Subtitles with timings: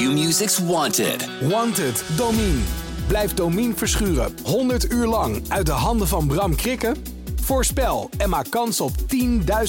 [0.00, 1.28] Q-Music's Wanted.
[1.48, 2.60] Wanted, Domine.
[3.06, 6.96] Blijf Domine verschuren 100 uur lang uit de handen van Bram Krikken?
[7.40, 8.90] Voorspel en maak kans op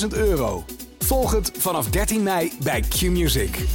[0.01, 0.63] 10.000 euro.
[0.99, 3.65] Volg het vanaf 13 mei bij Q-Music.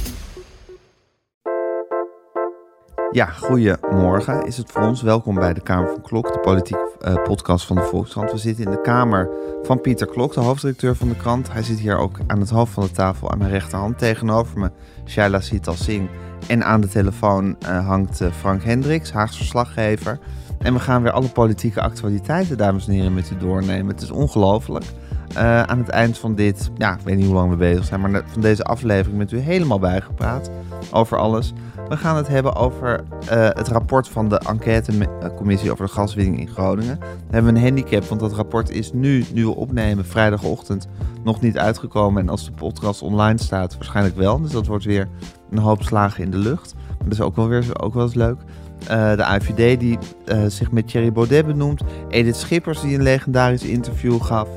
[3.11, 5.01] Ja, goedemorgen is het voor ons.
[5.01, 8.31] Welkom bij de Kamer van Klok, de politieke uh, podcast van de Volkskrant.
[8.31, 9.29] We zitten in de kamer
[9.63, 11.51] van Pieter Klok, de hoofdredacteur van de krant.
[11.51, 14.71] Hij zit hier ook aan het hoofd van de tafel aan mijn rechterhand tegenover me.
[15.05, 16.09] Shaila Sital Singh.
[16.47, 20.19] En aan de telefoon uh, hangt uh, Frank Hendricks, Haags verslaggever.
[20.57, 23.93] En we gaan weer alle politieke actualiteiten, dames en heren, met u doornemen.
[23.93, 24.85] Het is ongelooflijk.
[25.33, 28.01] Uh, aan het eind van dit, ja, ik weet niet hoe lang we bezig zijn,
[28.01, 30.49] maar van deze aflevering met u helemaal bijgepraat
[30.91, 31.53] over alles.
[31.89, 36.99] We gaan het hebben over het rapport van de enquêtecommissie over de gaswinning in Groningen.
[36.99, 40.87] We hebben een handicap, want dat rapport is nu, nu we opnemen, vrijdagochtend,
[41.23, 42.21] nog niet uitgekomen.
[42.21, 44.41] En als de podcast online staat, waarschijnlijk wel.
[44.41, 45.07] Dus dat wordt weer
[45.49, 46.75] een hoop slagen in de lucht.
[47.03, 48.37] Dat is ook wel weer ook wel eens leuk.
[48.81, 51.81] Uh, de AVD die uh, zich met Thierry Baudet benoemt.
[52.09, 54.49] Edith Schippers die een legendarisch interview gaf.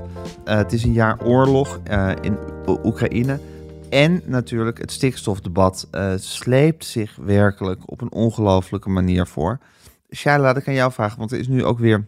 [0.44, 1.80] Uh, het is een jaar oorlog
[2.20, 2.38] in
[2.84, 3.41] Oekraïne.
[3.88, 9.58] En natuurlijk het stikstofdebat sleept zich werkelijk op een ongelofelijke manier voor.
[10.14, 12.06] Shaila, laat ik aan jou vragen, want er is nu ook weer,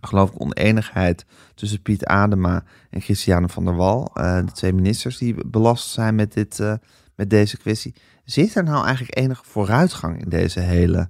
[0.00, 4.10] geloof ik, oneenigheid tussen Piet Adema en Christiane van der Wal.
[4.14, 6.62] de twee ministers die belast zijn met, dit,
[7.20, 7.94] met deze kwestie.
[8.24, 11.08] Zit er nou eigenlijk enige vooruitgang in deze hele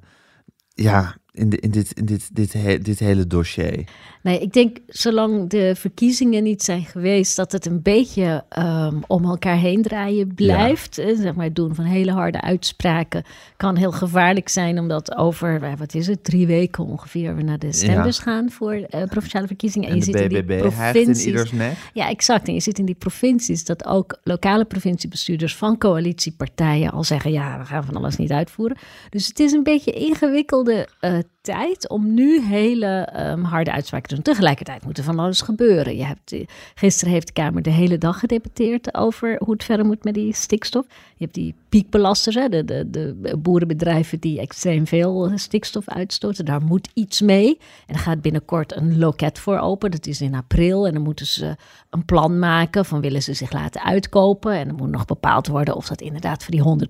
[0.69, 3.85] ja, in, de, in, dit, in dit, dit, dit, dit hele dossier?
[4.23, 9.25] Nee, ik denk zolang de verkiezingen niet zijn geweest, dat het een beetje um, om
[9.25, 10.97] elkaar heen draaien blijft.
[10.97, 11.17] Ja.
[11.17, 13.25] Zeg maar, doen van hele harde uitspraken
[13.57, 17.73] kan heel gevaarlijk zijn, omdat over, wat is het, drie weken ongeveer we naar de
[17.73, 18.23] stembus ja.
[18.23, 19.89] gaan voor uh, provinciale verkiezingen.
[19.89, 21.23] En, en je zit BBB in die provincies.
[21.23, 21.77] in ieders nek.
[21.93, 22.49] Ja, exact.
[22.49, 27.59] En je zit in die provincies dat ook lokale provinciebestuurders van coalitiepartijen al zeggen, ja,
[27.59, 28.77] we gaan van alles niet uitvoeren.
[29.11, 34.09] Dus het is een beetje ingewikkelde uh, but tijd om nu hele um, harde uitspraken
[34.09, 34.25] te doen.
[34.25, 35.97] Tegelijkertijd moet er van alles gebeuren.
[35.97, 36.35] Je hebt,
[36.75, 40.35] gisteren heeft de Kamer de hele dag gedebatteerd over hoe het verder moet met die
[40.35, 40.87] stikstof.
[40.89, 46.45] Je hebt die piekbelasters, hè, de, de, de boerenbedrijven die extreem veel stikstof uitstoten.
[46.45, 47.59] Daar moet iets mee.
[47.87, 49.91] En er gaat binnenkort een loket voor open.
[49.91, 50.87] Dat is in april.
[50.87, 51.57] En dan moeten ze
[51.91, 54.53] een plan maken van willen ze zich laten uitkopen.
[54.53, 56.89] En dan moet nog bepaald worden of dat inderdaad voor die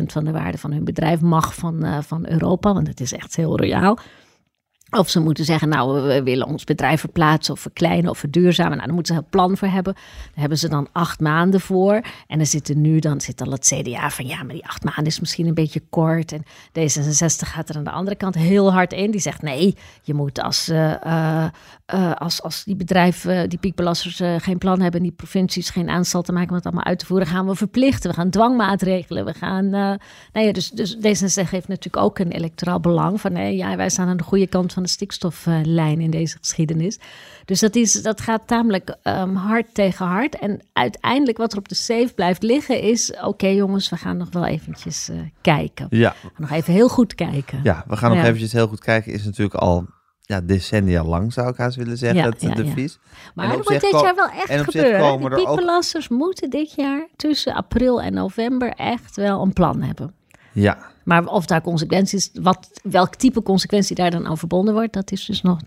[0.00, 2.72] 120% van de waarde van hun bedrijf mag van, uh, van Europa.
[2.72, 3.83] Want het is echt heel royaal.
[3.84, 3.98] well
[4.98, 8.72] Of ze moeten zeggen, nou, we willen ons bedrijf verplaatsen of verkleinen of verduurzamen.
[8.72, 9.92] Nou, daar moeten ze een plan voor hebben.
[9.94, 12.00] Daar hebben ze dan acht maanden voor.
[12.26, 15.20] En er nu, dan zit al het CDA van, ja, maar die acht maanden is
[15.20, 16.32] misschien een beetje kort.
[16.32, 16.42] En
[16.78, 19.10] D66 gaat er aan de andere kant heel hard in.
[19.10, 21.44] Die zegt, nee, je moet als, uh, uh,
[21.94, 25.00] uh, als, als die bedrijven, die piekbelasters geen plan hebben...
[25.00, 27.26] en die provincies geen aanstal te maken om het allemaal uit te voeren...
[27.26, 29.68] gaan we verplichten, we gaan dwangmaatregelen, we gaan...
[29.68, 29.98] nou
[30.32, 33.32] ja, dus, dus D66 heeft natuurlijk ook een electoraal belang van...
[33.32, 36.98] nee, ja, wij staan aan de goede kant van de stikstoflijn in deze geschiedenis.
[37.44, 40.38] Dus dat, is, dat gaat tamelijk um, hard tegen hard.
[40.38, 43.16] En uiteindelijk wat er op de safe blijft liggen is...
[43.22, 45.86] oké jongens, we gaan nog wel eventjes uh, kijken.
[45.90, 46.14] Ja.
[46.36, 47.60] Nog even heel goed kijken.
[47.62, 48.24] Ja, we gaan nog ja.
[48.24, 49.12] eventjes heel goed kijken.
[49.12, 49.86] Is natuurlijk al
[50.20, 52.98] ja, decennia lang, zou ik haast willen zeggen, ja, ja, devies.
[53.34, 55.20] Maar er moet dit jaar wel echt en gebeuren.
[55.20, 56.18] De er piekbelasters ook...
[56.18, 60.14] moeten dit jaar tussen april en november echt wel een plan hebben.
[60.52, 65.12] Ja, maar of daar consequenties, wat, welk type consequentie daar dan aan verbonden wordt, dat
[65.12, 65.58] is dus nog.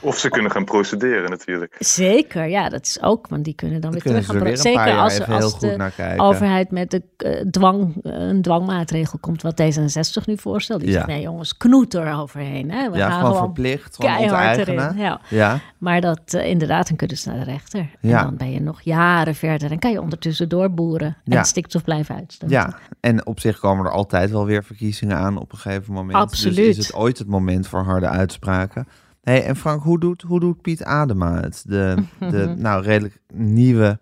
[0.00, 1.76] Of ze kunnen gaan procederen natuurlijk.
[1.78, 4.56] Zeker, ja, dat is ook, want die kunnen dan, Dan weer terug gaan er weer
[4.56, 9.42] Zeker als, als heel goed de overheid met de uh, dwang, uh, een dwangmaatregel komt,
[9.42, 10.80] wat D66 nu voorstelt.
[10.80, 10.94] Die Ja.
[10.94, 12.70] zegt, nee jongens, knoet er overheen.
[12.70, 12.90] Hè.
[12.90, 14.96] We ja, gaan gewoon verplicht, gewoon keihard erin.
[14.96, 15.20] Ja.
[15.28, 17.90] Ja, Maar dat eh, inderdaad, dan kunnen ze naar de rechter.
[18.00, 18.18] Ja.
[18.18, 19.68] En dan ben je nog jaren verder.
[19.68, 22.56] Dan kan je ondertussen doorboeren en stikstof blijven uitstoten.
[22.56, 26.16] ja, en op zich komen er altijd wel weer verkiezingen aan op een gegeven moment.
[26.18, 26.56] Absoluut.
[26.56, 28.86] Dus is het ooit het moment voor harde uitspraken.
[29.24, 31.62] Hey, en Frank, hoe doet, hoe doet Piet Adema het?
[31.66, 33.98] De, de nou, redelijk nieuwe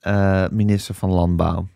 [0.00, 1.66] eh, minister van Landbouw.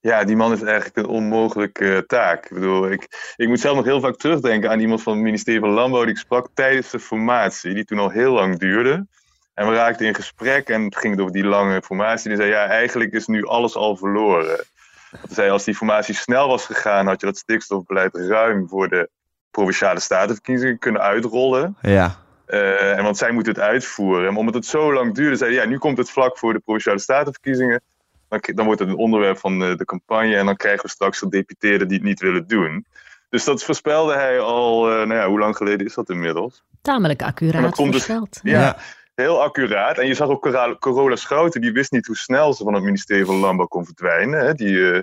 [0.00, 2.44] Ja, die man heeft eigenlijk een onmogelijke eh, taak.
[2.44, 5.60] Ik bedoel, ik, ik moet zelf nog heel vaak terugdenken aan iemand van het ministerie
[5.60, 9.06] van Landbouw die ik sprak tijdens de formatie, die toen al heel lang duurde.
[9.54, 12.28] En we raakten in gesprek en het ging over die lange formatie.
[12.28, 14.64] Die zei, ja, eigenlijk is nu alles al verloren.
[15.10, 19.10] Hij zei, als die formatie snel was gegaan, had je dat stikstofbeleid ruim voor de
[19.50, 21.76] provinciale statenverkiezingen kunnen uitrollen.
[21.80, 24.28] Ja, en want zij moeten het uitvoeren.
[24.28, 26.58] En omdat het zo lang duurde, zei hij, ja, nu komt het vlak voor de
[26.58, 27.82] provinciale statenverkiezingen.
[28.28, 31.18] Dan, dan wordt het een onderwerp van de, de campagne en dan krijgen we straks
[31.18, 32.86] gedeputeerden die het niet willen doen.
[33.28, 36.62] Dus dat voorspelde hij al, eh, nou ja, hoe lang geleden is dat inmiddels?
[36.82, 38.40] Tamelijk accuraat dus- voorspeld.
[38.42, 38.60] Ja.
[38.60, 38.76] Ja.
[39.14, 39.98] heel accuraat.
[39.98, 43.24] En je zag ook Corolla Schouten, die wist niet hoe snel ze van het ministerie
[43.24, 44.40] van Landbouw kon verdwijnen.
[44.40, 44.54] Hè.
[44.54, 45.00] Die, eh,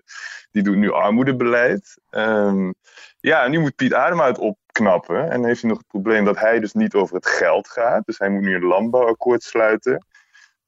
[0.51, 1.97] die doet nu armoedebeleid.
[2.09, 2.71] Ehm,
[3.19, 4.37] ja, en nu moet Piet Adema het
[4.79, 5.23] opknappen.
[5.23, 8.05] En dan heeft hij nog het probleem dat hij dus niet over het geld gaat.
[8.05, 10.05] Dus hij moet nu een landbouwakkoord sluiten.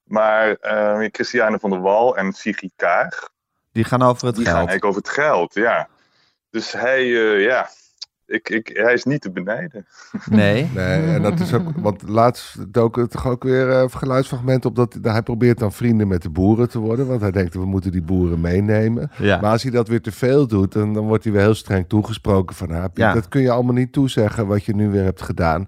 [0.03, 3.29] Maar eh, Christiane van der Wal en Sigrid Kaag,
[3.71, 4.67] Die gaan over het die gaan geld.
[4.69, 5.87] eigenlijk over het geld, ja.
[6.49, 7.69] Dus hij, eh, ja,
[8.27, 9.85] ik, ik, hij is niet te benijden.
[10.29, 10.67] Nee.
[10.75, 14.75] Nee, en dat is ook, want laatst dook er toch ook weer eh geluidsfragment op
[14.75, 17.91] dat hij probeert dan vrienden met de boeren te worden, want hij denkt we moeten
[17.91, 19.11] die boeren meenemen.
[19.17, 19.41] Ja.
[19.41, 21.85] Maar als hij dat weer te veel doet, dan, dan wordt hij weer heel streng
[21.87, 23.13] toegesproken van, ah, Ja.
[23.13, 25.67] dat kun je allemaal niet toezeggen wat je nu weer hebt gedaan.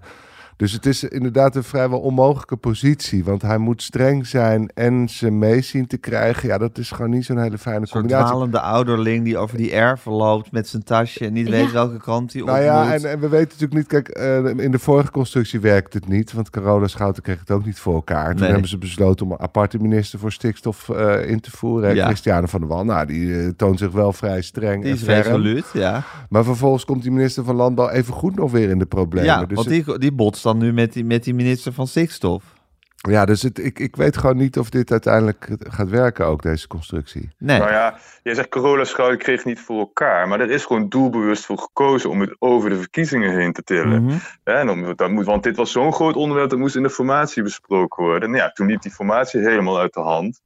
[0.60, 5.30] Dus het is inderdaad een vrijwel onmogelijke positie, want hij moet streng zijn en ze
[5.30, 6.48] mee zien te krijgen.
[6.48, 8.26] Ja, dat is gewoon niet zo'n hele fijne Een combinatie.
[8.26, 11.52] dwalende ouderling die over die erven loopt met zijn tasje en niet Ja.
[11.52, 14.64] weet welke kant hij op Nou ja, en, en we weten natuurlijk niet, kijk, eh,
[14.64, 17.94] in de vorige constructie werkte het niet, want Carola Schouten kreeg het ook niet voor
[17.94, 18.30] elkaar.
[18.30, 18.50] Toen Nee.
[18.50, 21.94] hebben ze besloten om een aparte minister voor stikstof eh, in te voeren.
[21.94, 22.06] Ja.
[22.06, 25.02] Christiane van der Wal, nou, die eh, toont zich wel vrij streng Die en is
[25.02, 25.16] ferm.
[25.22, 26.02] resoluut, ja.
[26.28, 29.24] Maar vervolgens komt die minister van Landbouw even goed nog weer in de problemen.
[29.28, 31.86] Ja, dus want het- die, die botst dan nu met die, met die minister van
[31.86, 32.44] stikstof.
[32.96, 36.66] ja, dus het, ik, ik weet gewoon niet of dit uiteindelijk gaat werken, ook deze
[36.66, 37.30] constructie.
[37.38, 37.58] Nee.
[37.58, 40.28] Nou ja, jij zegt Corolla Schouten kreeg niet voor elkaar.
[40.28, 44.04] Maar er is gewoon doelbewust voor gekozen om het over de verkiezingen heen te tillen.
[44.04, 44.16] Mhm.
[44.44, 47.42] En om, dat moet, want dit was zo'n groot onderwerp, dat moest in de formatie
[47.42, 48.30] besproken worden.
[48.30, 50.40] Nou ja, toen liep die formatie helemaal uit de hand.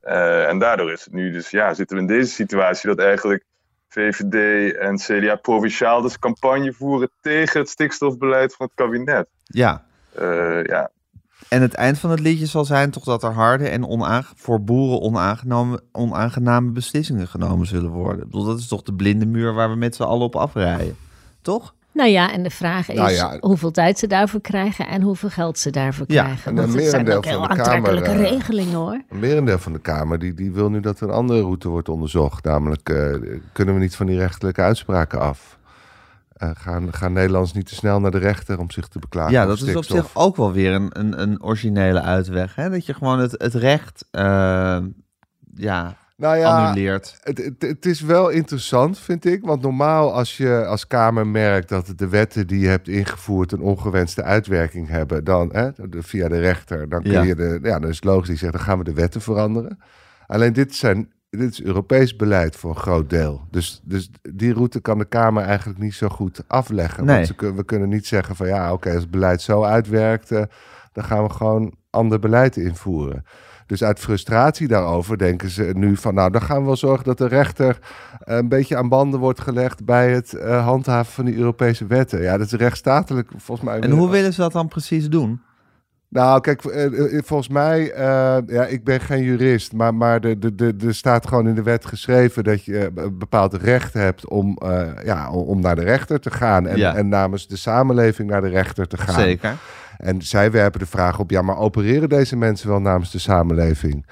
[0.00, 3.44] Eh, en daardoor is het nu dus, ja, zitten we in deze situatie dat eigenlijk
[3.88, 9.28] VVD en CDA provinciaal dus campagne voeren tegen het stikstofbeleid van het kabinet.
[9.48, 9.84] Ja.
[10.14, 10.90] Eh, ja,
[11.48, 14.64] En het eind van het liedje zal zijn toch dat er harde en onaange- voor
[14.64, 18.18] boeren onaangename, onaangename beslissingen genomen zullen worden.
[18.24, 20.96] Ik bedoel, dat is toch de blinde muur waar we met z'n allen op afrijden.
[21.42, 21.74] Toch?
[21.92, 23.36] Nou ja, en de vraag is Nou ja.
[23.40, 26.54] hoeveel tijd ze daarvoor krijgen en hoeveel geld ze daarvoor Ja, krijgen.
[26.54, 29.02] Want een het zijn ook heel van de aantrekkelijke Kamer, eh, regelingen hoor.
[29.08, 31.88] Een merendeel van de Kamer die, die wil nu dat er een andere route wordt
[31.88, 32.44] onderzocht.
[32.44, 33.14] Namelijk, eh,
[33.52, 35.57] kunnen we niet van die rechterlijke uitspraken af?
[36.38, 39.32] Eh, gaan, gaan Nederlanders niet te snel naar de rechter om zich te beklagen?
[39.32, 42.54] ja, dat is op zich ook wel weer een, een, een originele uitweg.
[42.54, 42.70] Hè?
[42.70, 44.78] Dat je gewoon het, het recht eh,
[45.54, 47.18] ja, Nou ja, annuleert.
[47.22, 49.44] het, het, het is wel interessant, vind ik.
[49.44, 53.60] Want normaal als je als Kamer merkt dat de wetten die je hebt ingevoerd een
[53.60, 57.22] ongewenste uitwerking hebben, dan hè, via de rechter, dan kun Ja.
[57.22, 59.78] je de, ja, dan is het logisch die zegt, dan gaan we de wetten veranderen.
[60.26, 63.46] Alleen dit zijn dit is Europees beleid voor een groot deel.
[63.50, 67.04] Dus, dus die route kan de Kamer eigenlijk niet zo goed afleggen.
[67.04, 67.14] Nee.
[67.14, 70.28] Want ze, we kunnen niet zeggen van ja, oké, als het beleid zo uitwerkt,
[70.92, 73.24] dan gaan we gewoon ander beleid invoeren.
[73.68, 77.18] Dus uit frustratie daarover denken ze nu van, nou, dan gaan we wel zorgen dat
[77.18, 77.78] de rechter
[78.18, 82.22] eh, een beetje aan banden wordt gelegd bij het eh, handhaven van die Europese wetten.
[82.22, 83.80] Ja, dat is rechtsstatelijk volgens mij.
[83.80, 85.40] En hoe willen ze dat dan precies doen?
[86.10, 86.84] Nou, kijk, eh,
[87.16, 90.92] eh, volgens mij, eh, ja, ik ben geen jurist, maar, maar er de, de, de
[90.92, 94.82] staat gewoon in de wet geschreven dat je eh, een bepaald recht hebt om, eh,
[95.04, 96.94] ja, om- om naar de rechter te gaan en, Ja.
[96.94, 99.20] en namens de samenleving naar de rechter te gaan.
[99.20, 99.56] Zeker.
[99.98, 104.06] En zij werpen de vraag op, ja, maar opereren deze mensen wel namens de samenleving?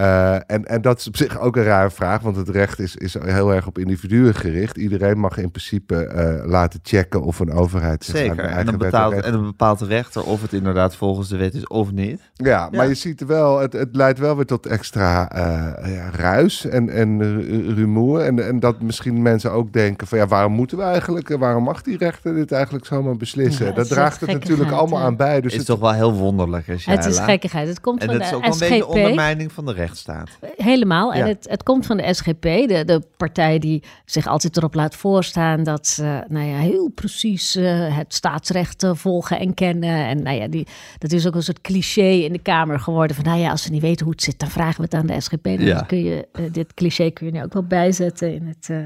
[0.00, 2.96] Eh, en, en dat is op zich ook een rare vraag, want het recht is,
[2.96, 4.76] is heel erg op individuen gericht.
[4.76, 8.44] Iedereen mag in principe eh, laten checken of een overheid zich aan de Zeker.
[8.44, 11.54] En eigen dan, betaalt, en dan bepaalt de rechter of het inderdaad volgens de wet
[11.54, 12.20] is of niet.
[12.34, 16.66] Ja, maar je ziet wel, het, het leidt wel weer tot extra eh, ja, ruis
[16.66, 18.20] en, en ru- rumoer.
[18.20, 21.82] En, en dat misschien mensen ook denken van ja, waarom moeten we eigenlijk, waarom mag
[21.82, 23.66] die rechter dit eigenlijk zomaar beslissen?
[23.66, 25.40] Ja, dat is draagt het natuurlijk allemaal aan bij.
[25.40, 27.68] Dus is het, toch wel heel wonderlijk, hè, Het is gekkigheid.
[27.68, 30.38] Het komt En van dat is de ook wel een beetje ondermijning van de rechtsstaat.
[30.56, 31.12] Helemaal.
[31.12, 31.26] En Ja.
[31.26, 35.62] het, het komt van de SGP, de, de partij die zich altijd erop laat voorstaan
[35.62, 40.06] dat ze nou ja, heel precies eh, het staatsrecht eh, volgen en kennen.
[40.06, 40.66] En nou ja, die,
[40.98, 43.16] dat is ook een soort cliché in de Kamer geworden.
[43.16, 45.06] Van nou ja, als we niet weten hoe het zit, dan vragen we het aan
[45.06, 45.44] de SGP.
[45.44, 45.80] Dan Ja.
[45.80, 48.76] kun je, eh, dit cliché kun je nu ook wel bijzetten in het, eh,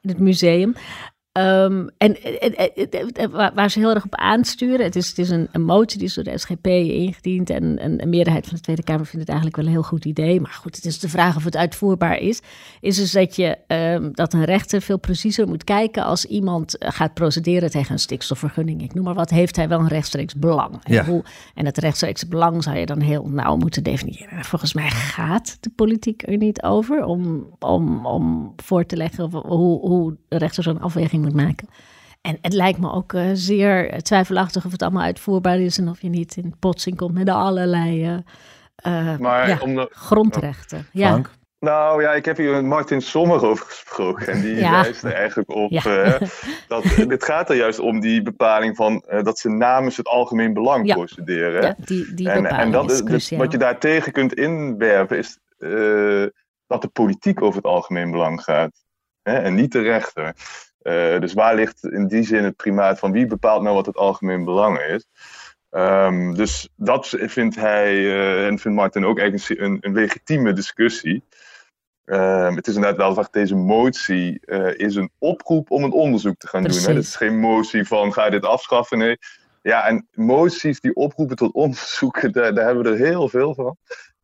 [0.00, 0.74] in het museum.
[1.36, 2.16] Ehm, en
[3.54, 6.14] waar- ze heel erg op aansturen, het is, het is een, een motie die is
[6.14, 9.56] door de SGP ingediend en een, een meerderheid van de Tweede Kamer vindt het eigenlijk
[9.56, 10.40] wel een heel goed idee.
[10.40, 12.40] Maar goed, het is de vraag of het uitvoerbaar is.
[12.80, 16.90] Is dus dat, je, ehm, dat een rechter veel preciezer moet kijken als iemand eh,
[16.90, 18.82] gaat procederen tegen een stikstofvergunning.
[18.82, 20.78] Ik noem maar wat, heeft hij wel een rechtstreeks belang?
[20.82, 21.24] En, hoe,
[21.54, 24.44] en dat rechtstreeks belang zou je dan heel nauw moeten definiëren.
[24.44, 29.80] Volgens mij gaat de politiek er niet over om, om, om voor te leggen hoe,
[29.80, 31.68] hoe de rechter zo'n afweging moet maken.
[32.20, 36.02] En het lijkt me ook eh, zeer twijfelachtig of het allemaal uitvoerbaar is en of
[36.02, 40.86] je niet in botsing komt met allerlei eh, eh, Maar ja, om de- grondrechten.
[40.92, 41.08] Ja.
[41.08, 41.30] Frank?
[41.60, 44.26] Nou ja, ik heb hier met Martin Sommer over gesproken.
[44.26, 44.70] En die Ja.
[44.82, 45.70] wijst er eigenlijk op.
[45.70, 45.82] Ja.
[45.82, 46.28] eh,
[46.68, 50.52] dat, dit gaat er juist om die bepaling van eh, dat ze namens het algemeen
[50.52, 50.94] belang Ja.
[50.94, 51.60] procederen.
[51.60, 51.66] hè.
[51.66, 55.18] Ja, die, die en, bepaling en dat is dus wat je daar tegen kunt inwerpen
[55.18, 56.24] is eh,
[56.66, 58.70] dat de politiek over het algemeen belang gaat.
[59.22, 59.32] Hè?
[59.38, 60.34] En niet de rechter.
[60.86, 63.96] Eh, dus waar ligt in die zin het primaat van wie bepaalt nou wat het
[63.96, 65.06] algemeen belang is?
[65.70, 71.24] Ehm, dus dat vindt hij eh, en vindt Martin ook eigenlijk een, een, legitieme discussie.
[72.04, 76.36] Ehm, het is inderdaad wel dat deze motie eh, is een oproep om een onderzoek
[76.38, 76.82] te gaan doen.
[76.82, 76.88] Hè?
[76.88, 78.98] Het is geen motie van ga je dit afschaffen.
[78.98, 79.18] Nee.
[79.62, 83.76] Ja, en moties die oproepen tot onderzoeken, daar, daar hebben we er heel veel van.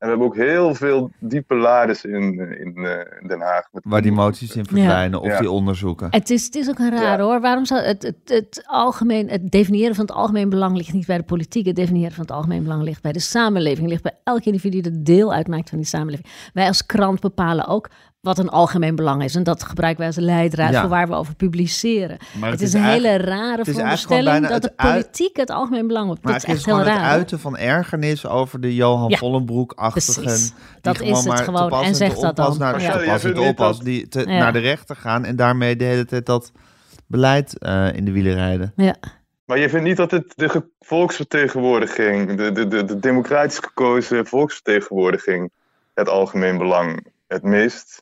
[0.03, 3.69] En we hebben ook heel veel diepe lades in, eh, in eh, Den Haag.
[3.73, 5.39] met Waar die moties in verdwijnen of Ja.
[5.39, 6.07] die onderzoeken.
[6.11, 7.25] Het is, het is ook een raar Ja.
[7.25, 7.41] hoor.
[7.41, 11.17] Waarom zou het, het, het, algemeen, het definiëren van het algemeen belang ligt niet bij
[11.17, 11.67] de politiek.
[11.67, 13.89] Het definiëren van het algemeen belang ligt bij de samenleving.
[13.89, 16.29] Ligt bij elk individu dat deel uitmaakt van die samenleving.
[16.53, 17.91] Wij als krant bepalen ook
[18.23, 19.35] wat een algemeen belang is.
[19.35, 20.81] En dat gebruiken wij als leidraad Ja.
[20.81, 22.17] voor waar we over publiceren.
[22.41, 23.65] Maar het, is een hele rare
[24.09, 26.25] bijna dat de politiek het algemeen belang bepaalt.
[26.25, 27.05] Maar Dat het is is echt heel gewoon raar.
[27.11, 30.23] het uiten van ergernis over de Johan Ja, Vollenbroek-achtigen.
[30.81, 31.83] Dat gewoon is het gewoon.
[31.85, 32.59] En zegt dat dan.
[32.59, 33.69] Naar, Ja.
[33.83, 34.27] die te, Ja.
[34.39, 36.53] naar de rechter gaan en daarmee de hele tijd dat
[37.07, 38.73] beleid eh, in de wielen rijden.
[38.77, 38.95] Ja.
[39.45, 44.27] Maar je vindt niet dat het de ge- volksvertegenwoordiging, de, de, de, de democratisch gekozen
[44.27, 45.51] volksvertegenwoordiging,
[45.95, 48.02] het algemeen belang het meest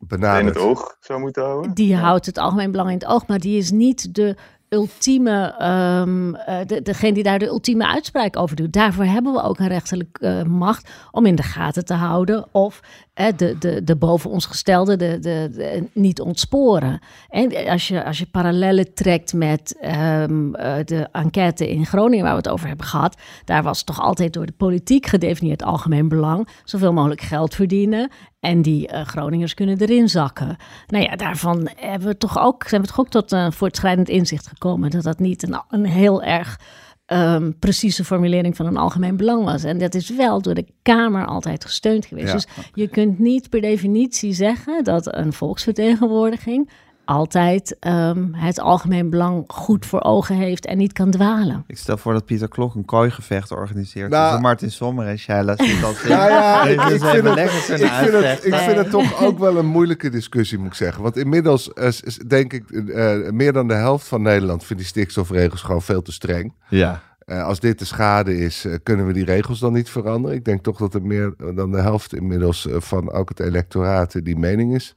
[0.00, 0.54] in Benaderd.
[0.54, 1.74] het oog zou moeten houden?
[1.74, 4.36] Die houdt het algemeen belang in het oog, maar die is niet de
[4.68, 8.72] ultieme, ehm, eh, de, degene die daar de ultieme uitspraak over doet.
[8.72, 12.80] Daarvoor hebben we ook een rechterlijke eh, macht om in de gaten te houden of
[13.14, 17.00] eh, de, de, de boven ons gestelde de, de, de- niet ontsporen.
[17.28, 22.32] En als je, als je parallellen trekt met ehm, eh, de enquête in Groningen waar
[22.34, 26.48] we het over hebben gehad, daar was toch altijd door de politiek gedefinieerd algemeen belang,
[26.64, 30.56] zoveel mogelijk geld verdienen en die eh, Groningers kunnen erin zakken.
[30.86, 34.46] Nou ja, daarvan hebben we toch ook, zijn we toch ook tot een voortschrijdend inzicht
[34.46, 36.60] gekomen dat dat niet een, een heel erg
[37.06, 39.64] ehm, precieze formulering van een algemeen belang was.
[39.64, 42.26] En dat is wel door de Kamer altijd gesteund geweest.
[42.26, 42.32] Ja.
[42.32, 46.70] Dus je kunt niet per definitie zeggen dat een volksvertegenwoordiging
[47.06, 51.64] altijd ehm, het algemeen belang goed voor ogen heeft en niet kan dwalen.
[51.66, 55.54] Ik stel voor dat Pieter Klok een kooigevecht organiseert Nou- tussen Martin Sommer en Shaila
[56.06, 58.52] Ja, ja, ik, ik, vind het, ik, vind het, uitvechten.
[58.52, 61.02] ik vind het toch ook wel een moeilijke discussie, moet ik zeggen.
[61.02, 61.88] Want inmiddels eh,
[62.26, 66.12] denk ik, eh, meer dan de helft van Nederland vindt die stikstofregels gewoon veel te
[66.12, 66.54] streng.
[66.68, 67.02] Ja.
[67.18, 70.36] Eh, als dit de schade is, kunnen we die regels dan niet veranderen?
[70.36, 74.36] Ik denk toch dat er meer dan de helft inmiddels van ook het electoraat die
[74.36, 74.94] mening is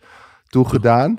[0.47, 1.17] toegedaan.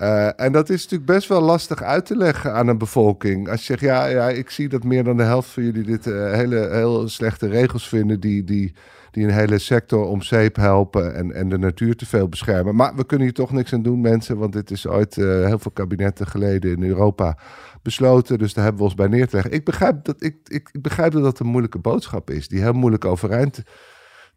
[0.00, 3.48] Eh, en dat is natuurlijk best wel lastig uit te leggen aan een bevolking.
[3.48, 6.06] Als je zegt, ja, ja ik zie dat meer dan de helft van jullie dit
[6.06, 8.20] eh, hele heel slechte regels vinden...
[8.20, 8.74] die, die,
[9.10, 12.74] die een hele sector om zeep helpen en, en de natuur te veel beschermen.
[12.74, 14.38] Maar we kunnen hier toch niks aan doen, mensen...
[14.38, 17.38] want dit is ooit eh, heel veel kabinetten geleden in Europa
[17.82, 18.38] besloten.
[18.38, 19.52] Dus daar hebben we ons bij neer te leggen.
[19.52, 22.48] Ik begrijp dat, ik, ik, ik begrijp dat dat een moeilijke boodschap is...
[22.48, 23.62] die heel moeilijk overeind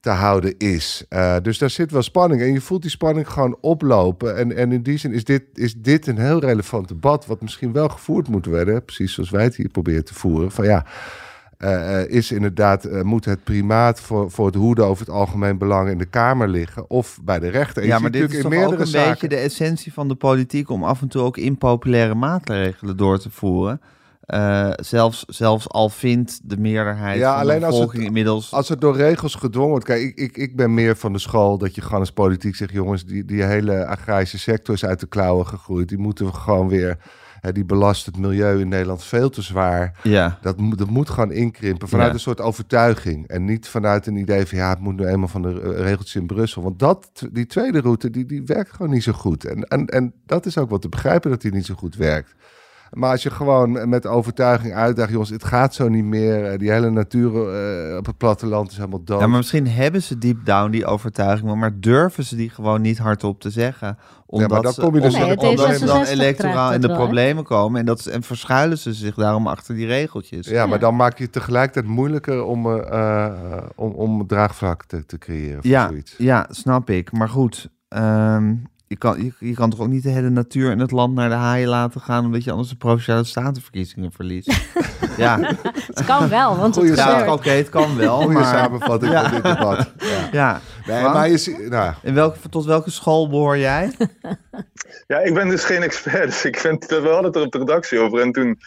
[0.03, 1.05] te houden is.
[1.09, 2.41] Eh, dus daar zit wel spanning.
[2.41, 4.37] En je voelt die spanning gewoon oplopen.
[4.37, 7.25] En, en in die zin is dit, is dit een heel relevant debat...
[7.25, 8.85] wat misschien wel gevoerd moet worden.
[8.85, 10.51] Precies zoals wij het hier proberen te voeren.
[10.51, 10.85] Van ja,
[11.57, 13.03] eh, eh, is inderdaad...
[13.03, 15.89] moet het primaat voor, voor het hoeden over het algemeen belang...
[15.89, 17.85] in de Kamer liggen of bij de rechter?
[17.85, 20.83] Ja, maar dit is toch ook een meerdere beetje de essentie van de politiek om
[20.83, 23.81] af en toe ook impopulaire maatregelen door te voeren.
[24.23, 28.51] Eh, zelfs, zelfs al vindt de meerderheid Ja, van alleen de als het- inmiddels...
[28.53, 29.85] Als het door regels gedwongen wordt.
[29.85, 32.71] Kijk, ik, ik, ik ben meer van de school dat je gewoon als politiek zegt:
[32.71, 35.89] jongens, die, die hele agrarische sector is uit de klauwen gegroeid.
[35.89, 36.97] Die moeten we gewoon weer.
[37.39, 39.99] Hè, die belast het milieu in Nederland veel te zwaar.
[40.03, 42.13] Ja, Dat moet, dat moet gewoon inkrimpen vanuit Ja.
[42.13, 43.27] een soort overtuiging.
[43.27, 46.15] En niet vanuit een idee van ja, het moet nu eenmaal van de eh, regeltjes
[46.15, 46.61] in Brussel.
[46.63, 49.45] Want dat, die tweede route, die, die werkt gewoon niet zo goed.
[49.45, 52.35] En, en, en dat is ook wat te begrijpen dat die niet zo goed werkt.
[52.93, 56.45] Maar als je gewoon met overtuiging uitdaagt, jongens, het gaat zo niet meer.
[56.45, 59.19] Eh, Die hele natuur eh, op het platteland is helemaal dood.
[59.19, 62.97] ja, maar misschien hebben ze deep down die overtuiging, maar durven ze die gewoon niet
[62.97, 63.97] hardop te zeggen.
[64.25, 66.87] Omdat maar dan ze, kom je dus Nee, omdat D66 ze dan electoraal in de
[66.87, 70.47] wel, problemen komen en, dat, en verschuilen ze zich daarom achter die regeltjes.
[70.47, 75.05] Ja, maar dan maak je het tegelijkertijd moeilijker om, eh, eh, om, om draagvlak te,
[75.05, 76.15] te creëren voor Ja, zoiets.
[76.17, 77.11] ja, snap ik.
[77.11, 78.53] Maar goed, ehm,
[78.93, 81.29] je, kan, je, je kan toch ook niet de hele natuur en het land naar
[81.29, 82.25] de haaien laten gaan...
[82.25, 84.51] omdat je anders de Provinciale Statenverkiezingen verliest.
[85.17, 85.39] ja,
[85.93, 88.45] Het kan wel, want het ja oké, het kan wel, Goeie maar...
[88.45, 89.21] samenvatting Ja.
[89.23, 89.91] van dit debat.
[89.97, 90.29] Ja.
[90.31, 93.91] Ja, Nee, maar je, nou, in welke, tot welke school behoor jij?
[95.07, 97.57] Ja, ik ben dus geen expert, dus ik vind, we hadden het er op de
[97.57, 98.19] redactie over.
[98.21, 98.59] En toen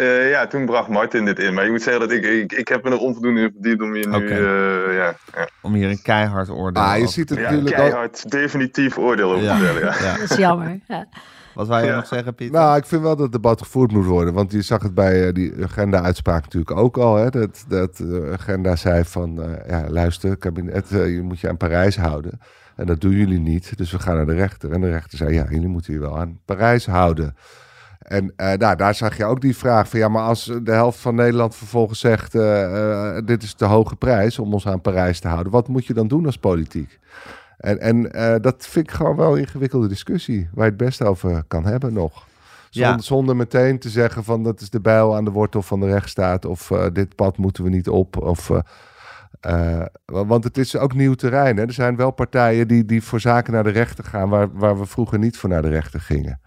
[0.00, 1.54] Eh, ja, toen bracht Martin dit in.
[1.54, 3.94] Maar ik moet zeggen dat ik, ik, ik heb me er onvoldoende in verdiend om
[3.94, 4.28] hier nu...
[4.28, 5.48] Eh, ja, ja.
[5.62, 8.98] Om hier een keihard oordeel Ah, je over ziet te het ja, natuurlijk keihard definitief
[8.98, 9.58] oordeel over Ja.
[9.58, 9.94] te vellen, ja.
[10.00, 10.16] Ja.
[10.18, 10.80] Dat is jammer.
[10.86, 11.06] Ja.
[11.54, 11.96] Wat wou je Ja.
[11.96, 12.60] nog zeggen, Pieter?
[12.60, 14.34] Nou, ik vind wel dat het debat gevoerd moet worden.
[14.34, 17.16] Want je zag het bij eh, die agenda-uitspraak natuurlijk ook al.
[17.16, 21.48] Hè, dat, dat de agenda zei van, eh, ja, luister, kabinet, eh, je moet je
[21.48, 22.40] aan Parijs houden.
[22.76, 24.72] En dat doen jullie niet, dus we gaan naar de rechter.
[24.72, 27.36] En de rechter zei, ja, jullie moeten je wel aan Parijs houden.
[28.10, 30.98] En eh, nou, daar zag je ook die vraag van, ja, maar als de helft
[30.98, 35.20] van Nederland vervolgens zegt, eh, eh, dit is te hoge prijs om ons aan Parijs
[35.20, 35.52] te houden.
[35.52, 36.98] Wat moet je dan doen als politiek?
[37.58, 38.02] En, en
[38.42, 41.92] dat vind ik gewoon wel een ingewikkelde discussie, waar je het best over kan hebben
[41.92, 42.26] nog.
[42.70, 42.98] Zonder, Ja.
[43.00, 46.44] zonder meteen te zeggen van dat is de bijl aan de wortel van de rechtsstaat
[46.44, 48.16] of dit pad moeten we niet op.
[48.16, 48.64] Of, wa-
[50.04, 51.56] want het is ook nieuw terrein.
[51.56, 51.66] Hè?
[51.66, 54.86] Er zijn wel partijen die, die voor zaken naar de rechter gaan waar, waar we
[54.86, 56.40] vroeger niet voor naar de rechter gingen.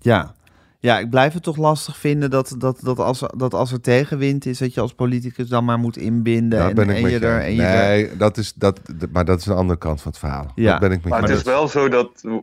[0.00, 0.34] Ja.
[0.78, 3.80] Ja, ik blijf het toch lastig vinden dat, dat, dat, als, er- dat als er
[3.80, 6.58] tegenwind is, dat je als politicus dan maar moet inbinden.
[6.58, 7.26] Daar en, ben ik en met je je.
[7.26, 8.80] er, en je er- nee, dat is, dat,
[9.12, 10.52] maar dat is een andere kant van het verhaal.
[10.54, 10.70] Ja.
[10.70, 12.42] Dat ben ik met Maar je het is wel zo dat, dat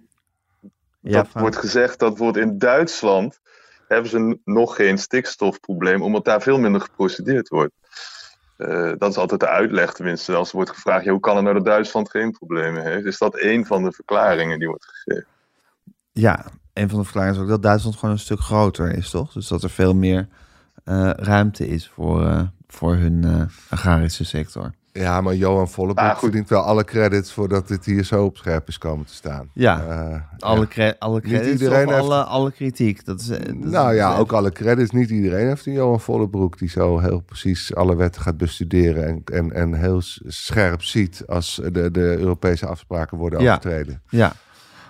[0.99, 3.39] Ja, wordt gezegd dat bijvoorbeeld in Duitsland
[3.87, 7.73] hebben ze nog geen stikstofprobleem, omdat daar veel minder geprocedeerd wordt.
[8.57, 10.33] Eh, dat is altijd de uitleg, tenminste.
[10.35, 13.05] Als er wordt gevraagd, ja, hoe kan het nou dat Duitsland geen problemen heeft?
[13.05, 15.27] Is dat een van de verklaringen die wordt gegeven?
[16.11, 16.45] Ja,
[16.77, 19.31] een van de verklaringen is ook dat Duitsland gewoon een stuk groter is, toch?
[19.33, 20.27] Dus dat er veel meer
[20.83, 24.73] eh, ruimte is voor, eh, voor hun eh, agrarische sector.
[24.91, 26.19] Ja, maar Johan Vollebroek Ah, goed.
[26.19, 29.49] verdient wel alle credits voordat dit hier zo op scherp is komen te staan.
[29.53, 30.65] Ja, Eh, alle, ja.
[30.67, 33.05] cre- alle Niet credits iedereen of heeft- alle, alle kritiek.
[33.05, 34.91] Dat is, Nou ja, ook alle credits.
[34.91, 39.21] Niet iedereen heeft een Johan Vollebroek die zo heel precies alle wetten gaat bestuderen en,
[39.25, 43.49] en, en heel scherp ziet als de, de Europese afspraken worden Ja.
[43.55, 44.01] overtreden.
[44.09, 44.33] Ja.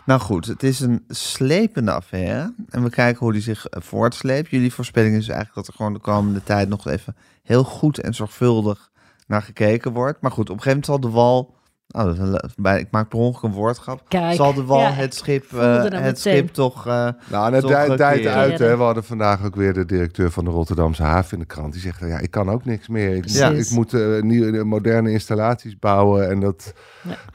[0.08, 2.54] Nou goed, het is een slepende affaire.
[2.70, 4.50] En we kijken hoe die zich eh, voortsleept.
[4.50, 8.14] Jullie voorspelling is eigenlijk dat er gewoon de komende tijd nog even heel goed en
[8.14, 8.92] zorgvuldig
[9.26, 10.22] naar gekeken wordt.
[10.22, 11.56] Maar goed, op een gegeven moment zal de wal.
[11.96, 14.02] Oh, een ik maak per ongeluk een woordgrap.
[14.08, 15.60] Kijk, zal de wal ja, het schip, eh,
[15.94, 16.16] hem het meteen.
[16.16, 16.88] schip toch.
[16.88, 17.52] eh, Nou,
[18.22, 18.32] keer.
[18.32, 18.60] uit.
[18.60, 18.78] Hè.
[18.78, 21.74] We hadden vandaag ook weer de directeur van de Rotterdamse haven in de krant.
[21.74, 23.16] Die zegt, ja, ik kan ook niks meer.
[23.16, 23.50] Ik, Ja.
[23.50, 26.30] moet, ik moet eh, nieuwe, moderne installaties bouwen.
[26.30, 26.74] En dat,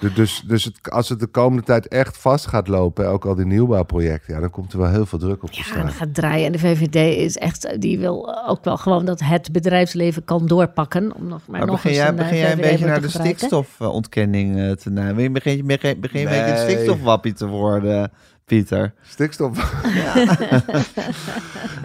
[0.01, 0.09] Ja.
[0.15, 3.47] dus dus het, als het de komende tijd echt vast gaat lopen, ook al die
[3.47, 5.87] nieuwbouwprojecten, ja, dan komt er wel heel veel druk op te Ja, staan.
[5.87, 6.47] dat gaat draaien.
[6.47, 11.15] En de VVD is echt, die wil ook wel gewoon dat het bedrijfsleven kan doorpakken.
[11.17, 13.09] Om nog maar, maar nog begin eens jij, een, begin jij een beetje naar de
[13.09, 13.39] gebruiken.
[13.39, 15.33] stikstofontkenning eh, te neigen?
[15.33, 16.71] Begin je, begin, begin je een beetje een Nee.
[16.75, 18.11] stikstofwappie te worden,
[18.45, 18.95] Pieter?
[19.03, 19.59] Stikstof.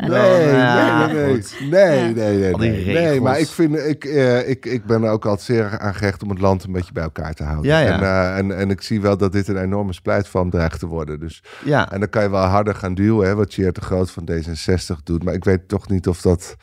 [0.07, 2.85] Nee, ja, nee, nee, nee.
[2.85, 6.23] Nee, maar ik, vind, ik, eh, ik, ik ben er ook altijd zeer aan gehecht
[6.23, 7.71] om het land een beetje bij elkaar te houden.
[7.71, 7.93] Ja, ja.
[7.93, 11.19] En, eh, en, en ik zie wel dat dit een enorme splijtvorm dreigt te worden.
[11.19, 14.11] Dus, Ja, en dan kan je wel harder gaan duwen, hè, wat Cheer de Groot
[14.11, 15.23] van D66 doet.
[15.23, 16.55] Maar ik weet toch niet of dat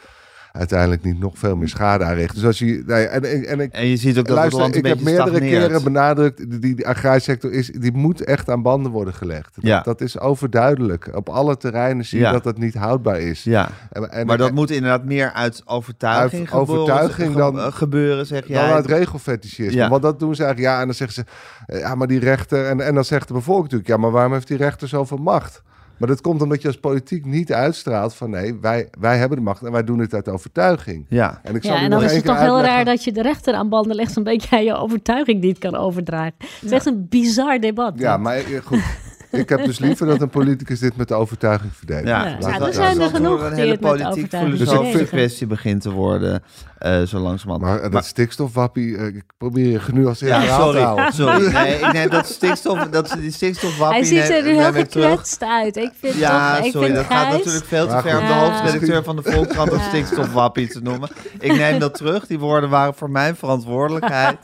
[0.59, 2.35] uiteindelijk niet nog veel meer schade aanricht.
[2.35, 2.83] Dus als je...
[2.87, 5.29] Nee, en, en, en ik, en je ziet ook dat Luister, het ik heb meerdere
[5.29, 5.67] stagneert.
[5.67, 9.55] keren benadrukt, die, die, die agrarische sector is, die moet echt aan banden worden gelegd.
[9.55, 9.81] Dat, Ja.
[9.81, 11.11] dat is overduidelijk.
[11.17, 12.33] Op alle terreinen zie je Ja.
[12.33, 13.43] dat dat niet houdbaar is.
[13.45, 17.73] Ja, En, en- maar dat moet inderdaad meer uit overtuiging, Uit gebeuren, overtuiging dan- eh,
[17.73, 18.73] gebeuren, zeg dan jij.
[18.73, 19.77] uit regelfetichisme.
[19.81, 19.89] Ja.
[19.89, 20.73] Want dat doen ze eigenlijk.
[20.75, 22.67] Ja, en dan zeggen ze, eh, ja, maar die rechter...
[22.67, 25.63] En, en dan zegt de bevolking natuurlijk, ja, maar waarom heeft die rechter zoveel macht?
[26.05, 28.31] Maar dat komt omdat je als politiek niet uitstraalt van...
[28.31, 31.07] nee, wij, wij hebben de macht en wij doen het uit overtuiging.
[31.09, 33.13] Ja, En ik zal Ja, en nog dan is het toch heel raar dat je
[33.13, 36.35] de rechter aan banden legt, omdat jij je overtuiging niet kan overdragen.
[36.39, 37.93] Het is echt een bizar debat.
[37.97, 38.23] Ja, dit.
[38.23, 38.83] maar eh, goed.
[39.31, 42.09] ik heb dus liever dat een politicus dit met de overtuiging verdedigt.
[42.09, 42.37] ja.
[42.41, 45.19] Ja, er zijn er genoeg een die hele het met politiek overtuiging filosofische verdedigen.
[45.19, 46.43] kwestie begint te worden,
[46.79, 47.63] eh zo langzamerhand.
[47.73, 50.81] Maar eh, dat stikstofwappie, eh, ik probeer je genuanceerd Ja, te sorry.
[50.81, 51.13] houden.
[51.13, 51.53] sorry.
[51.63, 53.99] Nee, ik neem dat stikstof, dat ze die stikstofwappie...
[53.99, 55.77] Hij ziet er nu heel gekwetst uit.
[55.77, 58.27] Ik vind Ja, toch, ik sorry, vind dat gaat natuurlijk veel te Maar ver om
[58.27, 58.39] de Ja.
[58.39, 59.89] hoofdredacteur van de Volkskrant een Ja.
[59.89, 61.09] stikstofwappie te noemen.
[61.39, 62.27] Ik neem dat terug.
[62.27, 64.39] Die woorden waren voor mijn verantwoordelijkheid.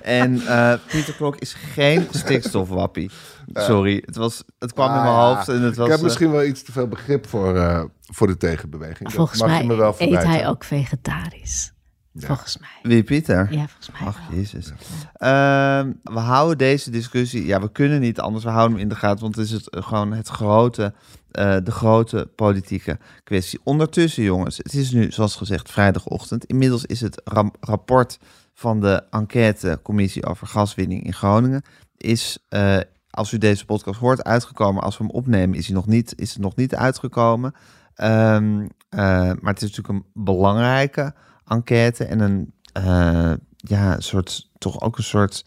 [0.00, 3.10] En eh, Pieter Klok is geen stikstofwappie.
[3.54, 5.20] Sorry, het, was, het kwam in Ah, mijn ja.
[5.34, 5.48] hoofd.
[5.48, 7.82] En het was, ik heb misschien wel iets te veel begrip voor, eh,
[8.14, 9.02] voor de tegenbeweging.
[9.02, 11.72] Dat Volgens mag mij je me wel eet hij ook vegetarisch.
[12.14, 12.68] Volgens mij.
[12.82, 13.52] Wie, Pieter?
[13.52, 14.38] Ja, volgens mij Ach, wel.
[14.38, 14.72] jezus.
[15.12, 17.46] Ehm, we houden deze discussie...
[17.46, 18.44] Ja, we kunnen niet anders.
[18.44, 20.94] We houden hem in de gaten, want het is het, eh, gewoon het grote...
[21.30, 23.60] eh, de grote politieke kwestie.
[23.62, 26.44] Ondertussen, jongens, het is nu, zoals gezegd, vrijdagochtend.
[26.44, 27.22] Inmiddels is het
[27.60, 28.18] rapport
[28.54, 31.62] van de enquêtecommissie over gaswinning in Groningen...
[31.96, 32.78] is, eh,
[33.10, 34.82] als u deze podcast hoort, uitgekomen.
[34.82, 37.54] Als we hem opnemen, is, hij nog niet, is het nog niet uitgekomen.
[37.94, 38.98] Ehm, eh,
[39.40, 41.14] maar het is natuurlijk een belangrijke
[41.46, 45.46] enquête en een eh, ja, soort, toch ook een soort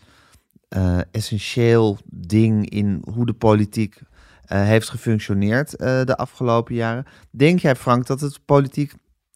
[0.70, 4.00] eh, essentieel ding in hoe de politiek
[4.46, 7.06] heeft gefunctioneerd de afgelopen jaren.
[7.32, 8.94] Denk jij, Frank, dat het politiek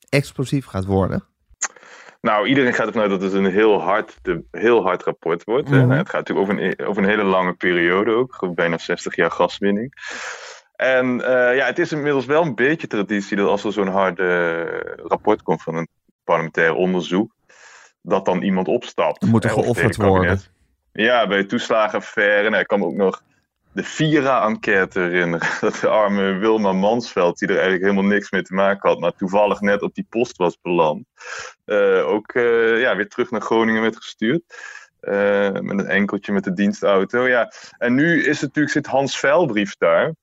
[0.10, 1.24] explosief gaat worden?
[2.22, 5.70] Nou, iedereen gaat ervan uit dat het een heel hard, de, heel hard rapport wordt.
[5.70, 5.86] hè.
[5.86, 5.92] Mhm.
[5.92, 9.94] Het gaat natuurlijk over een, over een hele lange periode ook, bijna 60 jaar gaswinning.
[10.80, 14.20] En eh, ja, het is inmiddels wel een beetje traditie dat als er zo'n hard
[14.20, 14.64] eh,
[14.96, 15.88] rapport komt van een
[16.24, 17.36] parlementair onderzoek,
[18.02, 19.26] dat dan iemand opstapt.
[19.26, 20.42] Moet er geofferd worden.
[20.94, 22.50] Ja, bij de toeslagenaffaire.
[22.50, 23.24] Nou, ik kan me ook nog
[23.72, 25.48] de Vira-enquête herinneren.
[25.62, 29.16] Dat de arme Wilma Mansveld, die er eigenlijk helemaal niks mee te maken had, maar
[29.16, 31.06] toevallig net op die post was beland,
[31.66, 34.42] eh, ook eh, ja, weer terug naar Groningen werd gestuurd.
[35.62, 37.28] Met een enkeltje met de dienstauto.
[37.28, 37.52] Ja.
[37.78, 40.14] En nu is het natuurlijk, zit Hans Veilbrief daar.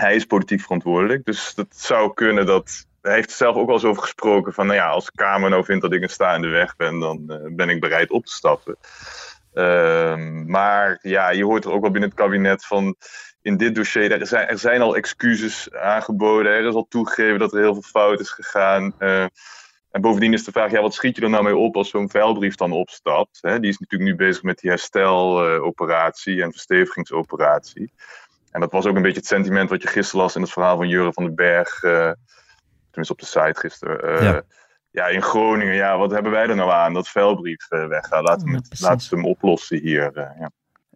[0.00, 1.24] Hij is politiek verantwoordelijk.
[1.24, 2.86] Dus dat zou kunnen dat.
[3.02, 4.52] Hij heeft zelf ook wel eens over gesproken.
[4.52, 6.98] Van nou ja, als Kamer nou vindt dat ik een sta in de weg ben,
[6.98, 8.76] dan eh, ben ik bereid op te stappen.
[9.54, 12.96] Ehm, maar ja, je hoort er ook wel binnen het kabinet van.
[13.42, 16.52] In dit dossier, er zijn, er zijn al excuses aangeboden.
[16.52, 18.94] Er is al toegegeven dat er heel veel fout is gegaan.
[18.98, 19.26] Eh,
[19.90, 22.10] en bovendien is de vraag, ja, wat schiet je er nou mee op als zo'n
[22.10, 23.40] vuilbrief dan opstapt?
[23.42, 27.92] Die is natuurlijk nu bezig met die hersteloperatie en verstevigingsoperatie.
[28.50, 30.76] En dat was ook een beetje het sentiment wat je gisteren las in het verhaal
[30.76, 31.82] van Jurre van den Berg.
[31.82, 32.10] eh,
[32.90, 34.02] tenminste op de site gisteren.
[34.18, 34.42] eh, Ja.
[34.90, 35.06] ja.
[35.06, 36.94] in Groningen, ja, wat hebben wij er nou aan?
[36.94, 38.22] Dat vuilbrief eh, weggaat.
[38.22, 40.16] Laten we, Ja, het- we hem oplossen hier.
[40.16, 40.50] eh, ja.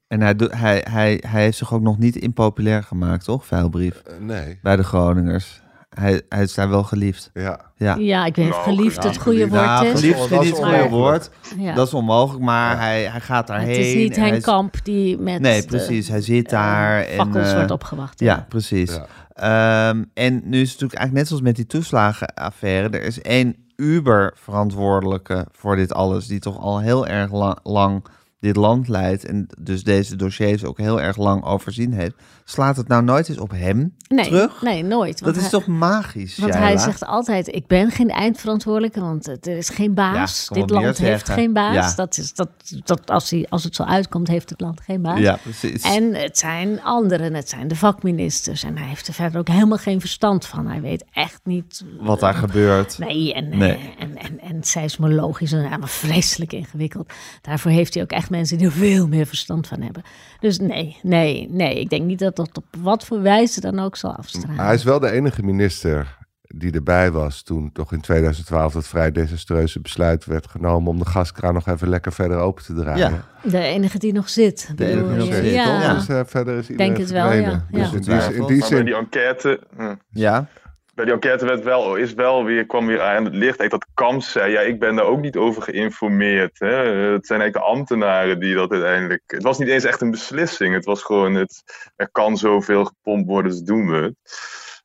[0.06, 3.46] En hij, hij, hij, hij heeft zich ook nog niet impopulair gemaakt, toch?
[3.46, 4.02] Vuilbrief.
[4.18, 5.62] Nee, Bij de Groningers.
[5.94, 7.30] Hij, hij is daar wel geliefd.
[7.34, 7.60] ja.
[7.76, 7.94] Ja.
[7.98, 9.54] Ja, ik weet niet of Nou, geliefd ja, het goede geliefd.
[9.56, 10.00] woord Nou, is.
[10.00, 11.30] geliefd is niet het goede woord.
[11.58, 11.74] Ja.
[11.74, 13.68] Dat is onmogelijk, maar hij, hij gaat daarheen.
[13.68, 16.08] het is niet Henk Kamp die met Nee, de, precies.
[16.08, 17.00] Hij zit eh, daar.
[17.00, 18.20] en, fakkels eh, wordt opgewacht.
[18.20, 18.92] Ja, precies.
[18.94, 19.88] Ja.
[19.88, 22.88] Ehm, en nu is het natuurlijk eigenlijk net zoals met die toeslagenaffaire.
[22.88, 28.04] Er is één Uber-verantwoordelijke voor dit alles, die toch al heel erg la- lang
[28.40, 29.24] dit land leidt.
[29.24, 32.14] En dus deze dossiers ook heel erg lang overzien heeft.
[32.46, 34.62] Slaat het nou nooit eens op hem nee, terug?
[34.62, 35.24] Nee, nooit.
[35.24, 36.68] Dat is hij- toch magisch, Want Shaila?
[36.68, 40.46] hij zegt altijd, ik ben geen eindverantwoordelijke, want er is geen baas.
[40.48, 41.74] Ja, Dit land heeft geen baas.
[41.74, 41.92] Ja.
[41.94, 42.48] Dat is, dat,
[42.84, 45.18] dat, als, hij, als het zo uitkomt, heeft het land geen baas.
[45.18, 45.82] Ja, precies.
[45.82, 48.62] En het zijn anderen, het zijn de vakministers.
[48.62, 50.66] En hij heeft er verder ook helemaal geen verstand van.
[50.66, 51.84] Hij weet echt niet...
[52.00, 52.98] Wat daar gebeurt.
[52.98, 53.94] Nee, en, eh, Nee.
[53.98, 57.12] en, en, en seismologisch en allemaal vreselijk ingewikkeld.
[57.40, 60.02] Daarvoor heeft hij ook echt mensen die er veel meer verstand van hebben.
[60.40, 61.80] Dus nee, nee, nee.
[61.80, 64.64] Ik denk niet dat dat op wat voor wijze dan ook zal afstralen.
[64.64, 66.16] Hij is wel de enige minister
[66.56, 71.06] die erbij was toen toch in 2012 dat vrij desastreuze besluit werd genomen om de
[71.06, 73.10] gaskraan nog even lekker verder open te draaien.
[73.42, 73.50] Ja.
[73.50, 74.72] De enige die nog zit.
[74.76, 75.94] De enige die nog zit, ja.
[75.94, 77.66] Dus, eh, verder is iedereen Denk het wel, verdwenen.
[77.70, 77.90] ja.
[77.90, 78.22] Dus Ja.
[78.28, 78.84] in die, in die Maar zin...
[78.84, 79.60] die enquête.
[79.76, 79.94] hm.
[80.10, 80.46] Ja,
[80.94, 84.32] bij die enquête werd wel, is wel weer, kwam weer aan het licht dat Kamps
[84.32, 86.58] zei, ja, ik ben daar ook niet over geïnformeerd.
[86.58, 86.74] Hè.
[87.12, 89.22] Het zijn eigenlijk de ambtenaren die dat uiteindelijk...
[89.26, 90.74] Het was niet eens echt een beslissing.
[90.74, 91.62] Het was gewoon, het,
[91.96, 94.14] er kan zoveel gepompt worden, dus doen we het.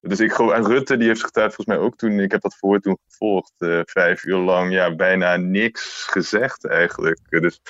[0.01, 2.55] Dus ik geloof, en Rutte die heeft getuigd volgens mij ook toen, ik heb dat
[2.57, 7.19] voor toen gevolgd, eh, vijf uur lang, ja, bijna niks gezegd eigenlijk.
[7.29, 7.61] Dus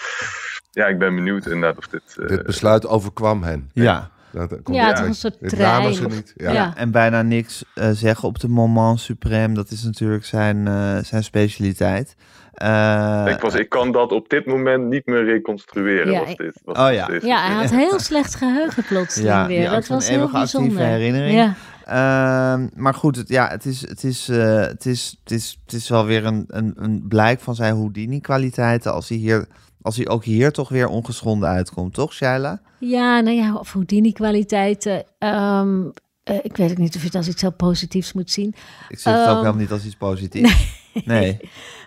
[0.71, 2.17] ja, ik ben benieuwd inderdaad of dit...
[2.19, 3.69] eh, Dit besluit overkwam hen.
[3.73, 4.10] ja.
[4.32, 5.08] Dat, dat komt Ja, het uit.
[5.08, 6.10] was een soort trein.
[6.10, 6.34] niet.
[6.36, 6.52] Ja.
[6.52, 6.74] Ja.
[6.76, 9.52] En bijna niks eh, zeggen op de moment suprême.
[9.54, 12.15] Dat is natuurlijk zijn, eh, zijn specialiteit.
[12.54, 16.12] Eh, ik, was, ik kan dat op dit moment niet meer reconstrueren.
[16.13, 17.06] Ja, was dit, was Oh ja.
[17.06, 17.24] dit.
[17.24, 19.70] Ja, hij had heel slecht geheugen plotseling Ja, weer.
[19.70, 20.86] Dat was heel bijzonder.
[20.86, 21.34] herinnering.
[21.36, 21.54] Ja.
[21.86, 25.74] Ehm, maar goed, het, ja, het, is, het, is, eh, het, is, het, is, het
[25.74, 28.94] is wel weer een, een, een blijk van zijn Houdini-kwaliteiten.
[28.94, 29.48] Als hij, hier,
[29.82, 32.62] als hij ook hier toch weer ongeschonden uitkomt, toch, Shaila?
[32.80, 35.04] Ja, nou ja, of Houdini-kwaliteiten.
[35.20, 35.84] ehm,
[36.24, 38.54] eh, ik weet het niet of je het als iets heel positiefs moet zien.
[38.89, 40.54] Ik zeg het ook Ehm, helemaal niet als iets positiefs.
[41.06, 41.39] Nee.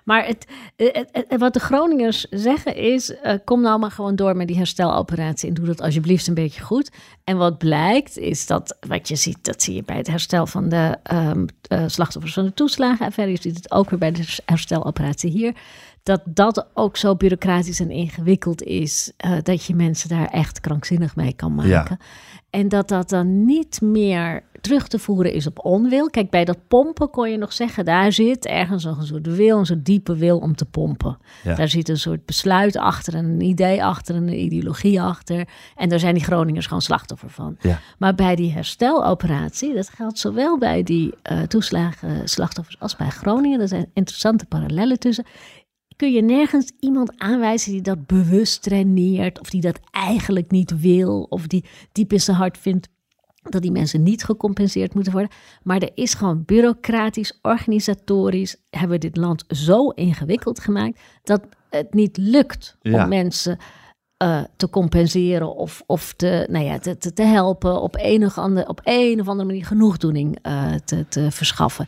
[0.04, 4.16] Maar het, eh, het- het- wat de Groningers zeggen is: eh, kom nou maar gewoon
[4.16, 6.90] door met die hersteloperatie en doe dat alsjeblieft een beetje goed.
[7.24, 10.68] En wat blijkt is dat, wat je ziet, dat zie je bij het herstel van
[10.68, 13.34] de ehm, eh, slachtoffers van de toeslagenaffaire.
[13.34, 15.54] Je ziet het ook weer bij de hersteloperatie hier.
[16.02, 21.16] Dat dat ook zo bureaucratisch en ingewikkeld is, eh, dat je mensen daar echt krankzinnig
[21.16, 21.98] mee kan maken.
[22.00, 22.06] Ja.
[22.50, 26.10] En dat dat dan niet meer terug te voeren is op onwil.
[26.10, 29.58] Kijk, bij dat pompen kon je nog zeggen, daar zit ergens nog een soort wil,
[29.58, 31.18] een soort diepe wil om te pompen.
[31.42, 31.54] Ja.
[31.54, 35.48] Daar zit een soort besluit achter, en een idee achter, en een ideologie achter.
[35.76, 37.56] En daar zijn die Groningers gewoon slachtoffer van.
[37.60, 37.80] Ja.
[37.98, 43.60] Maar bij die hersteloperatie, dat geldt zowel bij die eh toeslagen slachtoffers als bij Groningen.
[43.60, 45.24] Er zijn interessante parallellen tussen
[45.96, 51.26] kun je nergens iemand aanwijzen die dat bewust traineert, of die dat eigenlijk niet wil,
[51.28, 52.88] of die diep in zijn hart vindt
[53.42, 55.30] dat die mensen niet gecompenseerd moeten worden.
[55.62, 61.94] Maar er is gewoon bureaucratisch, organisatorisch, hebben we dit land zo ingewikkeld gemaakt dat het
[61.94, 63.02] niet lukt Ja.
[63.02, 63.58] om mensen
[64.16, 68.38] eh, te compenseren of, of te, nou ja, te, te, te helpen op een, of
[68.38, 71.86] andere, op een of andere manier genoegdoening uh, te, te verschaffen.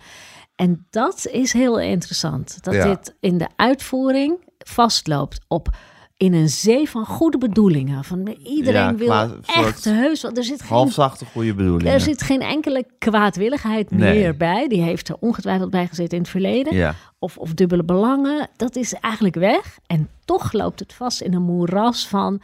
[0.56, 2.62] En dat is heel interessant.
[2.64, 2.84] Dat Ja.
[2.84, 5.68] dit in de uitvoering vastloopt op
[6.16, 8.04] in een zee van goede bedoelingen.
[8.04, 9.12] Van iedereen Ja, wil
[9.46, 10.22] echt heus.
[10.22, 11.92] wel- Er zit geen Halfzachte goede bedoelingen.
[11.92, 14.18] er zit geen enkele kwaadwilligheid Nee.
[14.18, 14.68] meer bij.
[14.68, 16.74] Die heeft er ongetwijfeld bij gezeten in het verleden.
[16.74, 16.94] Ja.
[17.18, 18.48] Of, of dubbele belangen.
[18.56, 19.78] Dat is eigenlijk weg.
[19.86, 22.40] En toch loopt het vast in een moeras van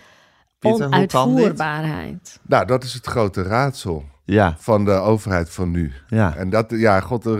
[0.60, 2.40] onuitvoerbaarheid.
[2.42, 5.92] Nou, dat is het grote raadsel Ja, van de overheid van nu.
[6.08, 6.36] ja.
[6.36, 7.32] En dat, ja, god, eh,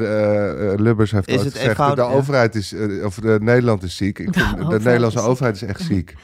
[0.77, 4.19] Lubbers heeft het gezegd, de overheid is, eh, of de Nederland is ziek.
[4.19, 6.15] Ik De vind, de, Nederlandse is overheid is echt ziek.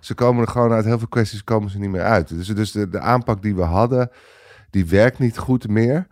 [0.00, 2.28] Ze komen er gewoon uit heel veel kwesties komen ze niet meer uit.
[2.28, 4.10] Dus, dus de, de aanpak die we hadden,
[4.70, 6.06] die werkt niet goed meer.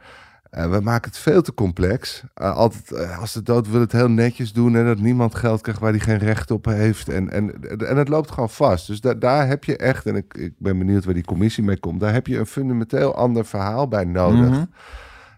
[0.50, 2.22] Eh, we maken het veel te complex.
[2.34, 5.60] Eh, altijd, eh, als de dood wil het heel netjes doen en dat niemand geld
[5.60, 7.08] krijgt waar hij geen recht op heeft.
[7.08, 8.86] En, en, en het loopt gewoon vast.
[8.86, 11.78] Dus da- daar heb je echt, en ik, ik ben benieuwd waar die commissie mee
[11.78, 14.48] komt, daar heb je een fundamenteel ander verhaal bij nodig.
[14.50, 14.64] Mhm.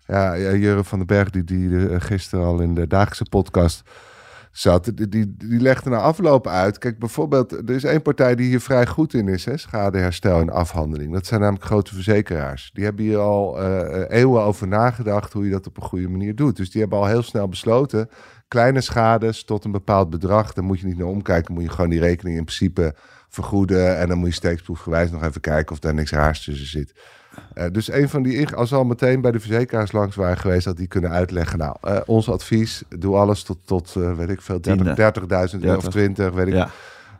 [0.06, 3.82] Ja, ja, Jurre van den Berg, die, die gisteren al in de dagelijkse podcast
[4.52, 6.78] die, die, die legde na afloop uit.
[6.78, 10.50] Kijk, bijvoorbeeld, er is één partij die hier vrij goed in is, hè, schadeherstel en
[10.50, 11.12] afhandeling.
[11.12, 12.70] Dat zijn namelijk grote verzekeraars.
[12.72, 16.34] Die hebben hier al eh, eeuwen over nagedacht hoe je dat op een goede manier
[16.34, 16.56] doet.
[16.56, 18.08] Dus die hebben al heel snel besloten,
[18.48, 21.90] kleine schades tot een bepaald bedrag, daar moet je niet naar omkijken, moet je gewoon
[21.90, 22.94] die rekening in principe
[23.28, 23.98] vergoeden.
[23.98, 26.92] En dan moet je steeksproefgewijs nog even kijken of daar niks raars tussen zit.
[27.54, 30.64] Eh, dus een van die, als we al meteen bij de verzekeraars langs waren geweest,
[30.64, 31.58] had die kunnen uitleggen.
[31.58, 35.76] Nou, eh, ons advies, doe alles tot, tot eh, weet ik veel, 30 30.000 euro
[35.76, 36.52] of 20, weet ik.
[36.52, 36.70] Ja.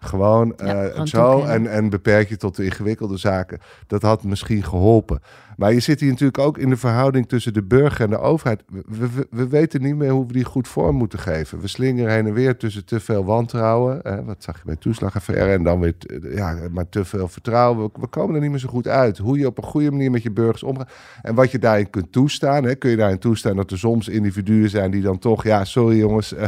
[0.03, 3.59] Gewoon Ja, eh, zo en, en beperk je tot de ingewikkelde zaken.
[3.87, 5.21] Dat had misschien geholpen.
[5.57, 8.63] Maar je zit hier natuurlijk ook in de verhouding tussen de burger en de overheid.
[8.69, 8.83] We,
[9.15, 11.61] we, we weten niet meer hoe we die goed vorm moeten geven.
[11.61, 14.01] We slingeren heen en weer tussen te veel wantrouwen.
[14.03, 17.85] Hè, wat zag je bij toeslagaffaire en dan weer t- ja, maar te veel vertrouwen.
[17.85, 19.19] We, we komen er niet meer zo goed uit.
[19.19, 20.93] Hoe je op een goede manier met je burgers omgaat.
[21.23, 22.65] En wat je daarin kunt toestaan.
[22.65, 25.45] Hè, kun je daarin toestaan dat er soms individuen zijn die dan toch...
[25.45, 26.35] Ja, sorry jongens...
[26.35, 26.47] eh,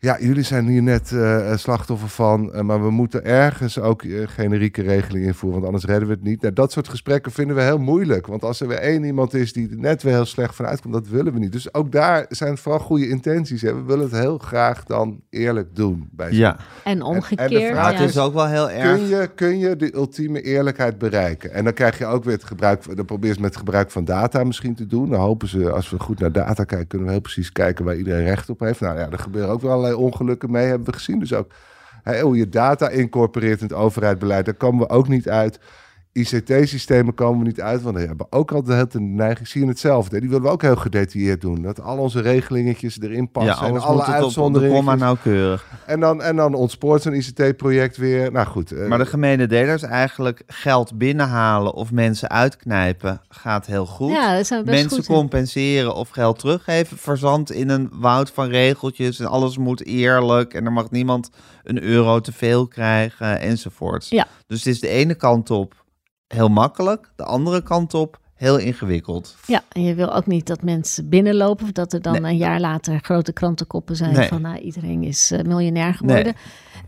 [0.00, 4.28] ja, jullie zijn hier net eh, slachtoffer van, eh, maar we moeten ergens ook eh,
[4.28, 6.42] generieke regelingen invoeren, want anders redden we het niet.
[6.42, 9.52] Nou, dat soort gesprekken vinden we heel moeilijk, want als er weer één iemand is
[9.52, 11.52] die er net weer heel slecht van uitkomt, dat willen we niet.
[11.52, 13.62] Dus ook daar zijn vooral goede intenties.
[13.62, 13.74] Hè.
[13.74, 16.08] We willen het heel graag dan eerlijk doen.
[16.12, 16.56] Bij ja.
[16.84, 17.50] En de omgekeerd.
[17.50, 18.98] vraag Maar ja, het is ook wel heel erg...
[18.98, 21.52] Kun je, kun je de ultieme eerlijkheid bereiken?
[21.52, 23.90] En dan krijg je ook weer het gebruik, dan probeer je het met het gebruik
[23.90, 25.10] van data misschien te doen.
[25.10, 27.96] Dan hopen ze, als we goed naar data kijken, kunnen we heel precies kijken waar
[27.96, 28.80] iedereen recht op heeft.
[28.80, 31.18] Nou ja, er gebeuren ook wel ongelukken mee, hebben we gezien.
[31.18, 31.52] Dus ook
[32.20, 35.60] hoe je data incorporeert in het overheidsbeleid, daar komen we ook niet uit.
[36.18, 39.48] ICT-systemen komen we niet uit, want die hebben ook al de neiging.
[39.48, 40.14] Zie je hetzelfde?
[40.14, 40.20] hè?
[40.20, 41.62] Die willen we ook heel gedetailleerd doen.
[41.62, 44.74] Dat al onze regelingetjes erin Ja, passen en alles alle moet het op de uitzonderingen.
[44.76, 45.66] komma nauwkeurig.
[45.86, 48.32] En dan, en dan ontspoort zo'n ICT-project weer.
[48.32, 48.72] Nou goed.
[48.72, 54.10] eh, Maar de gemene deler is eigenlijk geld binnenhalen of mensen uitknijpen gaat heel goed.
[54.12, 58.30] Ja, dat zijn we best mensen goed compenseren of geld teruggeven verzandt in een woud
[58.30, 61.30] van regeltjes en alles moet eerlijk en er mag niemand
[61.64, 64.08] een euro te veel krijgen enzovoorts.
[64.08, 64.26] Ja.
[64.46, 65.74] Dus het is de ene kant op
[66.28, 69.36] heel makkelijk, de andere kant op heel ingewikkeld.
[69.46, 71.64] Ja, en je wil ook niet dat mensen binnenlopen...
[71.64, 74.14] of dat er dan een jaar later grote krantenkoppen zijn...
[74.14, 74.28] Nee.
[74.28, 76.34] van nou, iedereen is eh, miljonair geworden.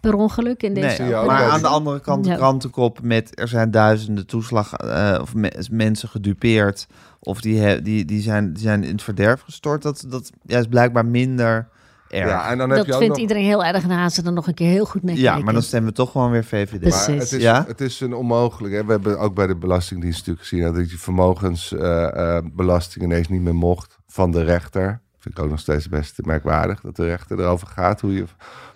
[0.00, 4.26] Per ongeluk in deze maar aan de andere kant de krantenkop met er zijn duizenden
[4.26, 6.86] toeslag eh, of me- mensen gedupeerd
[7.18, 9.82] of die, he- die, die, zijn, die zijn in het verderf gestort.
[9.82, 11.68] Dat, dat ja, is blijkbaar minder
[12.10, 12.28] erg.
[12.28, 13.22] ja, en dan heb Dat je ook vindt nog...
[13.22, 15.52] iedereen heel erg en dan ze er nog een keer heel goed naar Ja, maar
[15.52, 16.80] dan stemmen we toch gewoon weer VVD.
[16.80, 17.06] Precies.
[17.06, 17.64] Maar het is, Ja?
[17.66, 18.74] het is een onmogelijk.
[18.74, 18.84] Hè?
[18.84, 23.98] We hebben ook bij de Belastingdienst natuurlijk gezien dat je vermogensbelasting ineens niet meer mocht
[24.06, 25.00] van de rechter.
[25.18, 28.24] Vind ik ook nog steeds best merkwaardig dat de rechter erover gaat hoe je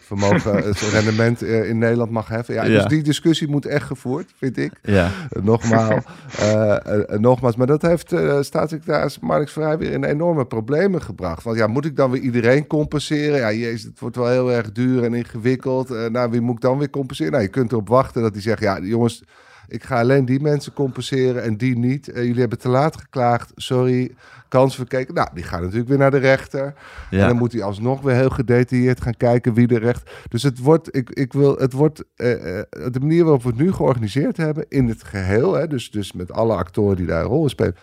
[0.05, 2.55] vermogen, het rendement eh, in Nederland mag heffen.
[2.55, 2.79] Ja, Ja.
[2.79, 4.73] Dus die discussie moet echt gevoerd, vind ik.
[4.83, 5.11] Ja.
[5.37, 6.05] Uh, nogmaals,
[6.41, 6.77] uh,
[7.19, 11.43] nogmaals, maar dat heeft staatssecretaris Marnix Vrij weer in enorme problemen gebracht.
[11.43, 13.39] Want ja, moet ik dan weer iedereen compenseren?
[13.39, 15.89] Ja, jezus, het wordt wel heel erg duur en ingewikkeld.
[15.89, 17.33] Nou, wie moet ik dan weer compenseren?
[17.33, 19.23] Nou, je kunt erop wachten dat hij zegt, ja, jongens,
[19.69, 22.09] ik ga alleen die mensen compenseren en die niet.
[22.09, 24.15] Uh, jullie hebben te laat geklaagd, sorry,
[24.55, 25.15] kans verkeken.
[25.15, 26.75] Nou, die gaan natuurlijk weer naar de rechter.
[27.11, 27.21] Ja.
[27.21, 30.11] En dan moet hij alsnog weer heel gedetailleerd gaan kijken wie de recht...
[30.29, 32.27] Dus het wordt, ik, ik wil, het wordt uh,
[32.91, 36.33] de manier waarop we het nu georganiseerd hebben in het geheel, hè, dus, dus met
[36.33, 37.77] alle actoren die daar een rol in spelen,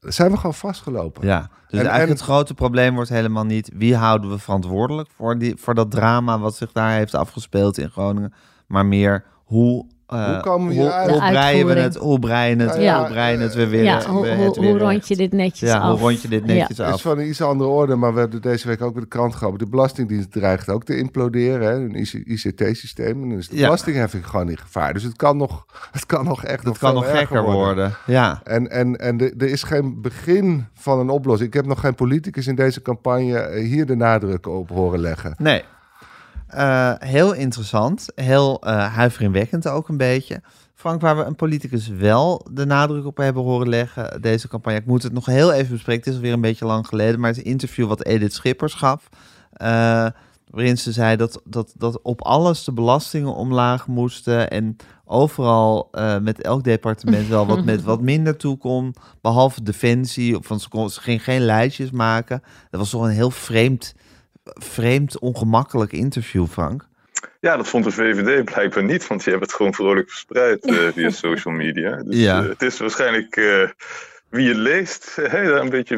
[0.00, 1.26] zijn we gewoon vastgelopen.
[1.26, 1.48] Ja, dus
[1.80, 5.56] En- eigenlijk en- het grote probleem wordt helemaal niet wie houden we verantwoordelijk voor, die,
[5.56, 8.32] voor dat drama wat zich daar heeft afgespeeld in Groningen,
[8.66, 11.10] maar meer hoe eh, Hoe komen we hoe, hieruit?
[11.10, 12.98] hoe breien we het, hoe breien het, Ja.
[12.98, 14.90] hoe breien het weer weer, ja, hoe, weer- hoe, het weer hoe recht.
[14.90, 15.90] rond je dit netjes Ja, af?
[15.90, 17.00] hoe rond je dit netjes Het is af?
[17.02, 19.58] van een iets andere orde, maar we hebben deze week ook bij de krant gehad.
[19.58, 23.22] De Belastingdienst dreigt ook te imploderen, hè, een ICT-systeem.
[23.22, 23.62] En dan is de Ja.
[23.64, 24.92] belastingheffing gewoon in gevaar.
[24.92, 27.94] Dus het kan nog, het kan nog echt Het kan nog gekker erger worden.
[28.06, 28.40] Ja.
[28.44, 31.48] En, en, en de- er is geen begin van een oplossing.
[31.48, 35.34] Ik heb nog geen politicus in deze campagne eh, hier de nadruk op horen leggen.
[35.38, 35.62] Nee.
[36.46, 38.06] Eh, heel interessant.
[38.14, 40.42] Heel eh huiveringwekkend ook een beetje.
[40.74, 44.78] Frank, waar we een politicus wel de nadruk op hebben horen leggen, deze campagne.
[44.78, 46.02] Ik moet het nog heel even bespreken.
[46.02, 47.20] Het is alweer een beetje lang geleden.
[47.20, 49.08] Maar het interview wat Edith Schippers gaf.
[49.52, 50.06] eh,
[50.50, 54.50] waarin ze zei dat, dat, dat op alles de belastingen omlaag moesten.
[54.50, 55.90] En overal
[56.22, 58.92] met elk departement wel wat met wat minder toekom.
[59.20, 60.38] Behalve defensie.
[60.48, 62.42] Want ze, kon, ging geen lijstjes maken.
[62.70, 63.94] Dat was toch een heel vreemd
[64.54, 66.86] vreemd, ongemakkelijk interview, Frank.
[67.40, 70.88] Ja, dat vond de VVD blijkbaar niet, want die hebben het gewoon vrolijk verspreid eh,
[70.94, 71.96] via social media.
[72.02, 72.42] Dus Ja.
[72.42, 73.68] eh, het is waarschijnlijk eh,
[74.28, 75.94] wie het leest, hè, een beetje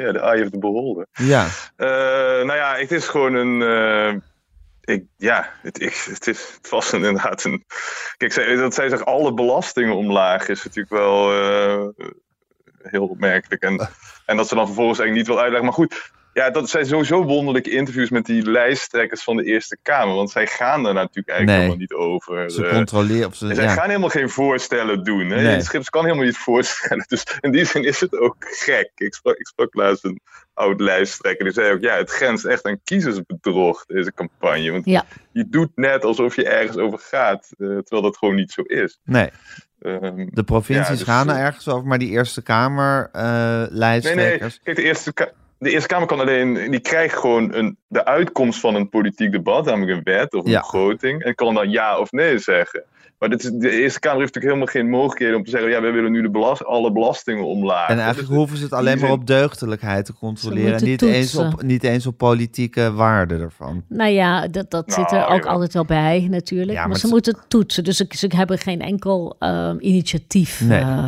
[0.00, 1.06] ja, de eye of the beholder.
[1.12, 1.86] Ja, Eh,
[2.46, 3.62] nou ja, het is gewoon een.
[3.62, 4.14] eh,
[4.94, 7.64] ik, ja, het, ik, het is vast een, inderdaad een.
[8.16, 11.88] Kijk, zij, dat zij zegt alle belastingen omlaag is natuurlijk wel eh,
[12.82, 13.62] heel opmerkelijk.
[13.62, 13.88] En,
[14.26, 15.64] en dat ze dan vervolgens eigenlijk niet wil uitleggen.
[15.64, 20.14] Maar goed, ja, dat zijn sowieso wonderlijke interviews met die lijsttrekkers van de Eerste Kamer.
[20.14, 21.56] Want zij gaan daar natuurlijk eigenlijk Nee.
[21.56, 22.50] helemaal niet over.
[22.50, 22.72] ze eh.
[22.74, 23.26] controleren.
[23.26, 23.72] Of ze, zij ja.
[23.72, 25.30] gaan helemaal geen voorstellen doen.
[25.30, 25.42] Hè?
[25.42, 25.60] Nee.
[25.60, 27.04] Schips kan helemaal niet voorstellen.
[27.08, 28.90] Dus in die zin is het ook gek.
[28.94, 30.20] Ik sprak, ik sprak laatst een
[30.54, 31.44] oud lijsttrekker.
[31.44, 34.70] Die zei ook, ja, het grenst echt aan kiezersbedrog, deze campagne.
[34.70, 35.04] Want Ja.
[35.32, 38.98] je doet net alsof je ergens over gaat, eh, terwijl dat gewoon niet zo is.
[39.04, 39.30] Nee,
[39.80, 43.22] Ehm, de provincies Ja, dus, gaan er eh, ergens over, maar die Eerste Kamer eh
[43.22, 44.60] nee, nee, lijsttrekkers.
[44.62, 48.60] kijk, de Eerste, Ka- de Eerste Kamer kan alleen, die krijgt gewoon een, de uitkomst
[48.60, 50.60] van een politiek debat, namelijk een wet of een Ja.
[50.60, 52.82] begroting, en kan dan ja of nee zeggen.
[53.18, 55.80] Maar dit is, de Eerste Kamer heeft natuurlijk helemaal geen mogelijkheden om te zeggen, ja,
[55.80, 57.88] wij willen nu de belast, alle belastingen omlaag.
[57.88, 60.70] En eigenlijk hoeven ze het alleen maar op deugdelijkheid te controleren.
[60.70, 63.84] moeten Niet eens, op, niet eens op politieke waarde ervan.
[63.88, 66.70] Nou ja, dat, dat zit er Nou, ook altijd wel bij natuurlijk.
[66.72, 67.84] Ja, maar, maar ze het- moeten toetsen.
[67.84, 70.80] Dus ze, ze hebben geen enkel ehm, initiatief, Nee.
[70.80, 71.06] eh,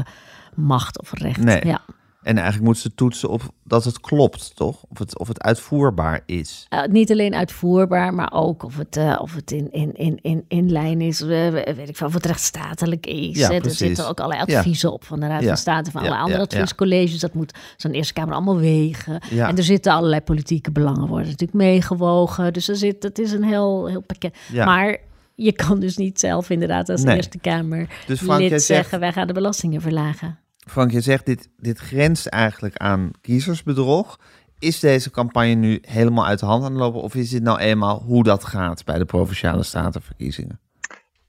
[0.55, 1.43] macht of recht.
[1.45, 1.61] Nee.
[1.67, 1.81] Ja.
[2.23, 4.85] En eigenlijk moeten ze toetsen op dat het klopt, toch?
[4.89, 6.67] Of het, of het uitvoerbaar is.
[6.69, 10.45] Eh, niet alleen uitvoerbaar, maar ook of het, eh, of het in, in, in, in,
[10.49, 13.39] in lijn is, weet ik veel, of het rechtsstatelijk is.
[13.39, 14.59] Ja, er zitten ook allerlei Ja.
[14.59, 15.49] adviezen op van de Raad Ja.
[15.49, 17.21] van State, van alle andere adviescolleges.
[17.21, 19.21] Dat moet zo'n Eerste Kamer allemaal wegen.
[19.31, 19.49] Ja.
[19.49, 22.53] En er zitten allerlei politieke belangen worden natuurlijk meegewogen.
[22.53, 24.37] Dus er zit, het is een heel, heel pakket.
[24.53, 24.65] Ja.
[24.65, 24.97] Maar
[25.35, 27.17] je kan dus niet zelf inderdaad als Nee.
[27.17, 30.39] Eerste Kamer Dus Frank, lid jij zegt- zeggen, wij gaan de belastingen verlagen.
[30.69, 34.19] Frank, je zegt dit, dit grenst eigenlijk aan kiezersbedrog.
[34.59, 37.01] Is deze campagne nu helemaal uit de hand aan het lopen?
[37.03, 40.61] Of is dit nou eenmaal hoe dat gaat bij de provinciale statenverkiezingen?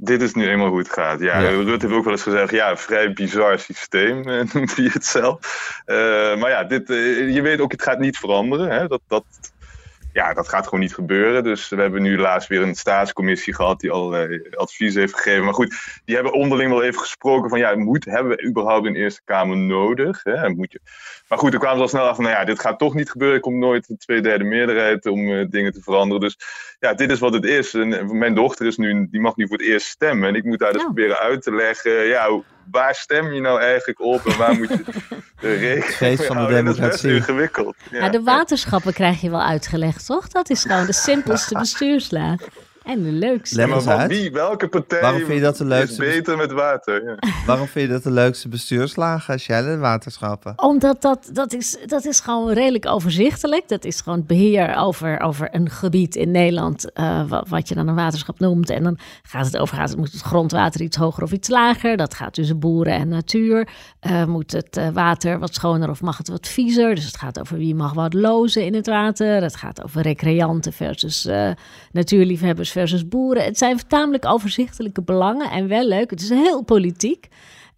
[0.02, 1.20] Dit is nu eenmaal hoe het gaat.
[1.20, 1.50] Ja, Ja.
[1.50, 4.22] Rutte heeft ook wel eens gezegd, ja, vrij bizar systeem,
[4.54, 5.40] noemt hij het zelf.
[5.86, 5.96] Eh,
[6.38, 8.70] maar ja, dit, eh, je weet ook, het gaat niet veranderen.
[8.70, 8.88] Hè?
[8.88, 9.26] Dat, dat,
[10.20, 11.44] ja, dat gaat gewoon niet gebeuren.
[11.44, 15.44] Dus we hebben nu laatst weer een staatscommissie gehad die allerlei advies heeft gegeven.
[15.44, 18.96] Maar goed, die hebben onderling wel even gesproken van, ja, moet, hebben we überhaupt een
[18.96, 20.24] Eerste Kamer nodig?
[20.24, 20.50] Hè?
[20.50, 20.80] Moet je...
[21.30, 23.10] Maar goed, toen kwamen ze al snel af van, nou ja, dit gaat toch niet
[23.12, 23.36] gebeuren.
[23.38, 26.22] Er komt nooit een tweederde meerderheid om eh, dingen te veranderen.
[26.22, 26.38] Dus
[26.80, 27.74] ja, dit is wat het is.
[27.74, 30.30] En eh, mijn dochter is nu, die mag nu voor het eerst stemmen.
[30.30, 30.88] En ik moet daar dus Ja.
[30.88, 34.68] proberen uit te leggen, ja, hoe- waar stem je nou eigenlijk op en waar moet
[34.70, 34.84] je
[35.42, 36.58] de rekening Feest van de mee houden?
[36.58, 37.76] En Dat is best ingewikkeld.
[37.92, 37.98] Ja.
[38.00, 40.28] Ja, de waterschappen krijg je wel uitgelegd, toch?
[40.28, 42.42] Dat is gewoon de simpelste bestuurslaag.
[42.90, 43.56] En de leukste.
[43.56, 47.04] Leg maar wie, welke partij Waarom vind je dat de leukste is beter met water?
[47.04, 47.16] Ja.
[47.46, 50.54] Waarom vind je dat de leukste bestuurslagen, Shelle, waterschappen?
[50.56, 53.68] Omdat dat, dat, is, dat is gewoon redelijk overzichtelijk.
[53.68, 57.76] Dat is gewoon het beheer over, over een gebied in Nederland, eh, wa- wat, je
[57.76, 58.70] dan een waterschap noemt.
[58.70, 61.98] En dan gaat het over, gaat het, moet het grondwater iets hoger of iets lager?
[61.98, 63.68] Dat gaat tussen boeren en natuur.
[64.00, 66.96] Eh, moet het eh, water wat schoner of mag het wat viezer?
[66.96, 69.42] Dus het gaat over wie mag wat lozen in het water.
[69.42, 71.50] Het gaat over recreanten versus eh,
[71.92, 73.44] natuurliefhebbers versus boeren.
[73.44, 76.10] Het zijn tamelijk overzichtelijke belangen en wel leuk.
[76.10, 77.28] Het is heel politiek.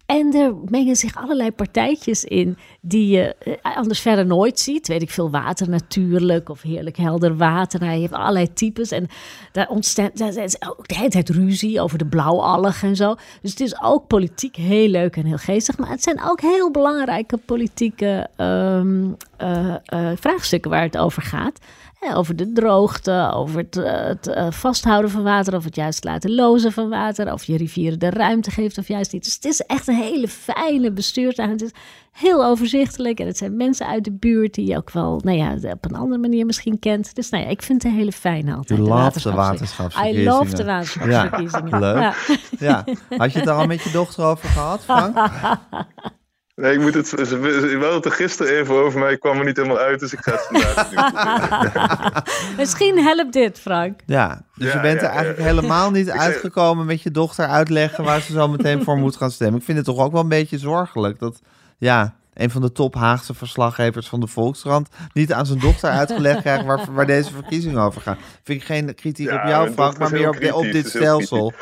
[0.06, 4.88] En er mengen zich allerlei partijtjes in die je eh, anders verder nooit ziet.
[4.88, 7.80] Weet ik veel, water natuurlijk of heerlijk helder water.
[7.80, 9.08] Nou, je hebt allerlei types en
[9.52, 13.14] daar ontstaat daar is ook de hele tijd ruzie over de blauwalg en zo.
[13.42, 15.78] Dus het is ook politiek heel leuk en heel geestig.
[15.78, 21.58] Maar het zijn ook heel belangrijke politieke ehm, eh, eh, vraagstukken waar het over gaat.
[22.02, 26.04] Hè, over de droogte, over het, eh, het eh, vasthouden van water, of het juist
[26.04, 29.24] laten lozen van water, of je rivieren de ruimte geeft of juist niet.
[29.24, 31.50] Dus het is echt een hele fijne bestuurstaak.
[31.50, 31.70] Het is
[32.12, 35.72] heel overzichtelijk en het zijn mensen uit de buurt die je ook wel, nou ja,
[35.72, 37.14] op een andere manier misschien kent.
[37.14, 38.78] Dus nou ja, ik vind het een hele fijne altijd.
[38.78, 38.94] You de
[39.34, 40.22] waterschapsverkiezingen.
[40.22, 41.80] I love de waterschapsverkiezingen.
[41.80, 42.38] Ja, leuk.
[42.58, 42.84] Ja.
[43.16, 45.16] Had je het er al met je dochter over gehad, Frank?
[46.54, 47.08] Nee, ik moet het.
[47.08, 50.12] Ze, wel het er gisteren even over, maar ik kwam er niet helemaal uit, dus
[50.12, 52.56] ik ga het vandaag doen.
[52.60, 54.00] Misschien helpt dit, Frank.
[54.06, 55.44] Ja, dus Ja, je bent ja, er eigenlijk ja.
[55.44, 59.58] helemaal niet uitgekomen met je dochter uitleggen waar ze zo meteen voor moet gaan stemmen.
[59.58, 61.40] Ik vind het toch ook wel een beetje zorgelijk dat,
[61.78, 66.40] ja, een van de top Haagse verslaggevers van de Volkskrant niet aan zijn dochter uitgelegd
[66.46, 68.18] krijgt waar, waar deze verkiezingen over gaan.
[68.42, 71.52] Vind ik geen kritiek Ja, op jou, Frank, maar meer op, dit heel stelsel.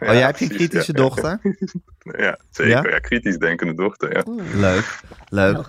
[0.00, 1.02] Ja, oh, jij hebt een kritische ja.
[1.02, 1.40] dochter?
[2.18, 2.84] Ja, zeker.
[2.84, 2.90] Ja?
[2.90, 4.12] Ja, kritisch denkende dochter.
[4.12, 4.22] Ja.
[4.54, 5.66] Leuk, leuk.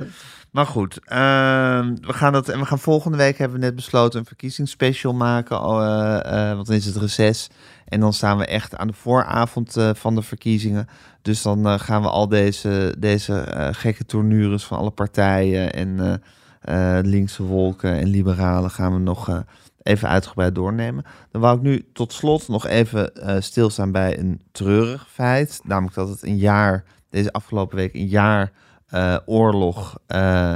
[0.52, 4.20] Maar goed, ehm, we gaan dat en we gaan volgende week hebben we net besloten
[4.20, 7.50] een verkiezingsspecial maken, eh, eh, want dan is het reces
[7.86, 10.88] en dan staan we echt aan de vooravond eh, van de verkiezingen.
[11.22, 16.14] Dus dan gaan we al deze, deze eh, gekke tournures van alle partijen en eh,
[16.64, 19.38] eh, linkse wolken en liberalen gaan we nog eh,
[19.84, 21.04] even uitgebreid doornemen.
[21.32, 25.96] Dan wou ik nu tot slot nog even eh, stilstaan bij een treurig feit, namelijk
[25.96, 28.52] dat het een jaar, deze afgelopen week een jaar
[28.88, 30.56] eh, oorlog eh,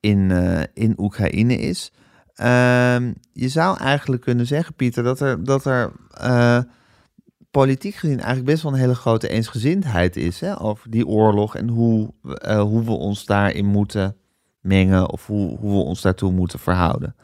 [0.00, 0.30] in,
[0.74, 1.92] in Oekraïne is.
[2.34, 5.92] Ehm, je zou eigenlijk kunnen zeggen, Pieter, dat er, dat er
[7.50, 11.68] politiek gezien eigenlijk best wel een hele grote eensgezindheid is hè, over die oorlog en
[11.68, 12.10] hoe,
[12.44, 14.16] hoe we ons daarin moeten
[14.60, 17.14] mengen of hoe, hoe we ons daartoe moeten verhouden.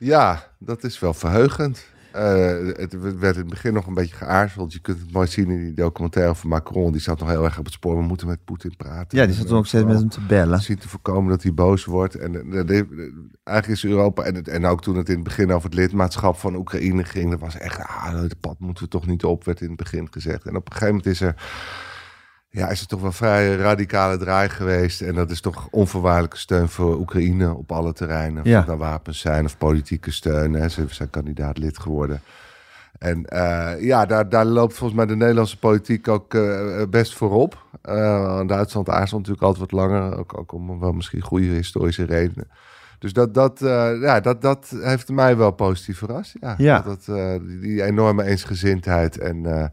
[0.00, 1.86] Ja, dat is wel verheugend.
[2.12, 2.22] Eh,
[2.72, 4.72] het werd in het begin nog een beetje geaarzeld.
[4.72, 6.92] Je kunt het mooi zien in die documentaire van Macron.
[6.92, 7.96] Die zat nog heel erg op het spoor.
[7.96, 9.18] We moeten met Poetin praten.
[9.18, 10.60] Ja, die zat toen ook steeds met hem te bellen.
[10.60, 12.14] Zien te voorkomen dat hij boos wordt.
[12.14, 12.82] En eh,
[13.44, 16.56] eigenlijk is Europa, en, en ook toen het in het begin over het lidmaatschap van
[16.56, 19.68] Oekraïne ging, dat was echt, ah, het pad moeten we toch niet op, werd in
[19.68, 20.46] het begin gezegd.
[20.46, 21.34] En op een gegeven moment is er,
[22.50, 25.00] ja, is er toch wel vrij radicale draai geweest.
[25.00, 28.42] En dat is toch onvoorwaardelijke steun voor Oekraïne op alle terreinen.
[28.42, 28.64] Of Ja.
[28.66, 30.52] het wapens zijn of politieke steun.
[30.52, 30.68] Hè.
[30.68, 32.20] Ze zijn kandidaat lid geworden.
[32.98, 37.64] En eh, ja, daar, daar loopt volgens mij de Nederlandse politiek ook eh, best voorop.
[37.82, 42.48] Eh, Duitsland aarzelt natuurlijk altijd wat langer, ook, ook om wel misschien goede historische redenen.
[42.98, 43.58] Dus dat, dat,
[44.00, 46.34] ja, dat, dat heeft mij wel positief verrast.
[46.40, 46.80] Ja, Ja.
[46.80, 49.72] Dat, het, die, die enorme eensgezindheid en,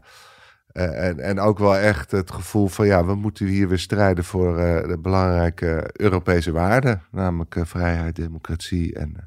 [0.86, 4.58] en, en ook wel echt het gevoel van ja, we moeten hier weer strijden voor
[4.58, 8.94] eh, de belangrijke Europese waarden, namelijk eh, vrijheid, democratie.
[8.94, 9.22] En, eh,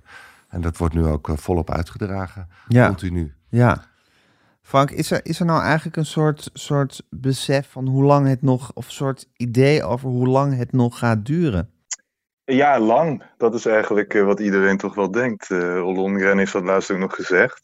[0.49, 2.87] en dat wordt nu ook eh, volop uitgedragen, Ja.
[2.87, 3.33] continu.
[3.49, 3.83] Ja.
[4.61, 8.41] Frank, is er, is er nou eigenlijk een soort, soort besef van hoe lang het
[8.41, 11.69] nog, of een soort idee over hoe lang het nog gaat duren?
[12.43, 13.23] Ja, lang.
[13.37, 15.51] Dat is eigenlijk eh, wat iedereen toch wel denkt.
[15.51, 17.63] Eh Ollongren heeft dat laatst ook nog gezegd.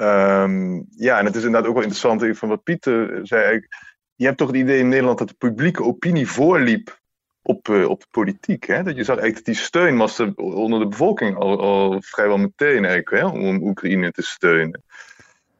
[0.00, 3.66] Ehm, ja, en het is inderdaad ook wel interessant van wat Pieter eh, zei.
[4.14, 7.00] Je hebt toch het idee in Nederland dat de publieke opinie voorliep
[7.42, 8.66] op, eh, op de politiek.
[8.66, 8.82] Hè?
[8.82, 12.38] Dat je zag eigenlijk dat die steun was er onder de bevolking al, al vrijwel
[12.38, 13.26] meteen hè?
[13.26, 14.82] om Oekraïne te steunen.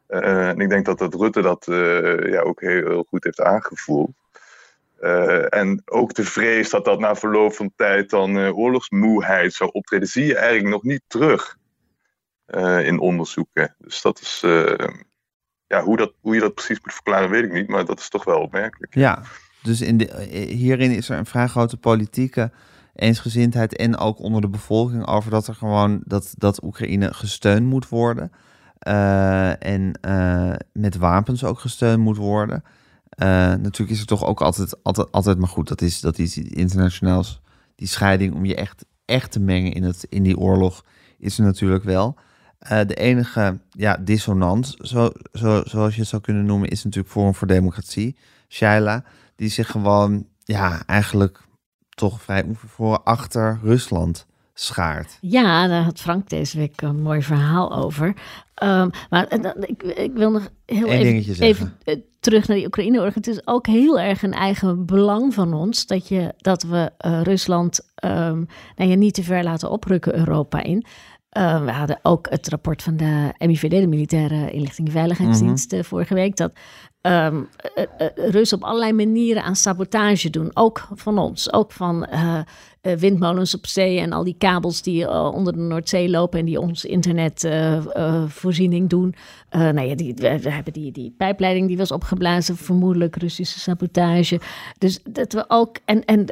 [0.07, 1.65] Eh, en ik denk dat, dat Rutte dat
[2.31, 4.11] ja, ook heel, heel goed heeft aangevoeld.
[5.49, 10.09] En ook de vrees dat dat na verloop van tijd dan eh, oorlogsmoeheid zou optreden,
[10.09, 11.57] zie je eigenlijk nog niet terug
[12.51, 13.75] eh, in onderzoeken.
[13.79, 14.89] Dus dat is, eh,
[15.67, 18.09] ja, hoe, dat, hoe je dat precies moet verklaren, weet ik niet, maar dat is
[18.09, 18.95] toch wel opmerkelijk.
[18.95, 19.23] Ja,
[19.63, 22.51] dus in eh, hierin is er een vrij grote politieke
[22.95, 27.89] eensgezindheid en ook onder de bevolking over dat er gewoon dat, dat Oekraïne gesteund moet
[27.89, 28.33] worden.
[29.59, 29.99] En
[30.73, 32.65] met wapens ook gesteund moet worden.
[33.63, 37.41] Natuurlijk is er toch ook altijd, altijd, altijd maar goed, dat is, dat is internationaals,
[37.75, 40.85] die scheiding om je echt, echt te mengen in, het, in die oorlog,
[41.19, 42.17] is er natuurlijk wel.
[42.61, 47.13] Eh, de enige ja, dissonant, zo, zo, zoals je het zou kunnen noemen, is natuurlijk
[47.13, 48.17] Forum voor Democratie,
[48.49, 49.05] Shaila,
[49.37, 51.41] die zich gewoon, ja, eigenlijk
[51.89, 55.19] toch vrij onvervoren achter Rusland schaart.
[55.21, 58.15] Ja, daar had Frank deze week een mooi verhaal over.
[58.55, 62.67] Ehm, maar eh, ik, ik wil nog heel Eén even, even eh, terug naar die
[62.67, 63.15] Oekraïne-oorlog.
[63.15, 66.91] Het is ook heel erg een eigen belang van ons dat, je, dat we
[67.23, 68.45] Rusland ehm,
[68.77, 70.85] nou ja, niet te ver laten oprukken Europa in.
[71.31, 75.83] Eh, we hadden ook het rapport van de MIVD, de Militaire Inlichting en Veiligheidsdienst, eh,
[75.83, 76.37] vorige week.
[76.37, 76.53] Dat
[77.03, 77.49] um,
[78.15, 80.51] Russen op allerlei manieren aan sabotage doen.
[80.55, 82.07] Ook van ons, ook van
[82.83, 86.45] uh, windmolens op zee en al die kabels die uh, onder de Noordzee lopen en
[86.45, 89.15] die ons internetvoorziening uh, doen.
[89.51, 94.41] nou ja, die, we, we, hebben die, die pijpleiding die was opgeblazen, vermoedelijk Russische sabotage.
[94.79, 96.27] Dus dat we ook, en, en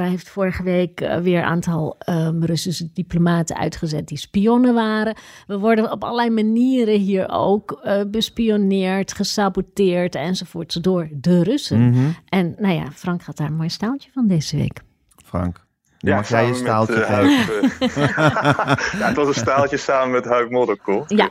[0.00, 5.16] heeft vorige week weer een aantal um, Russische diplomaten uitgezet die spionnen waren.
[5.46, 11.80] We worden op allerlei manieren hier ook bespioneerd, gesaboteerd enzovoort door de Russen.
[11.80, 12.14] Mm -hmm.
[12.28, 14.84] En nou ja, Frank gaat daar een mooi staaltje van deze week.
[15.26, 15.64] Frank.
[15.98, 18.16] ja, mag jij je staaltje met, uh,
[18.98, 21.10] ja, het was een staaltje samen met Huik Modderkop.
[21.10, 21.30] Ja.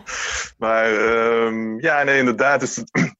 [0.57, 2.61] Maar um, ja, nee, inderdaad.
[2.61, 2.91] Is het,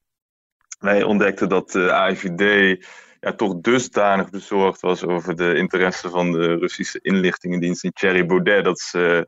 [0.80, 2.86] wij ontdekten dat de AIVD
[3.19, 8.63] ja, toch dusdanig bezorgd was over de interesse van de Russische inlichtingendienst in Thierry Baudet.
[8.63, 9.28] Dat ze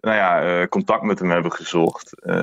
[0.00, 2.34] nou ja, contact met hem hebben gezocht, uh,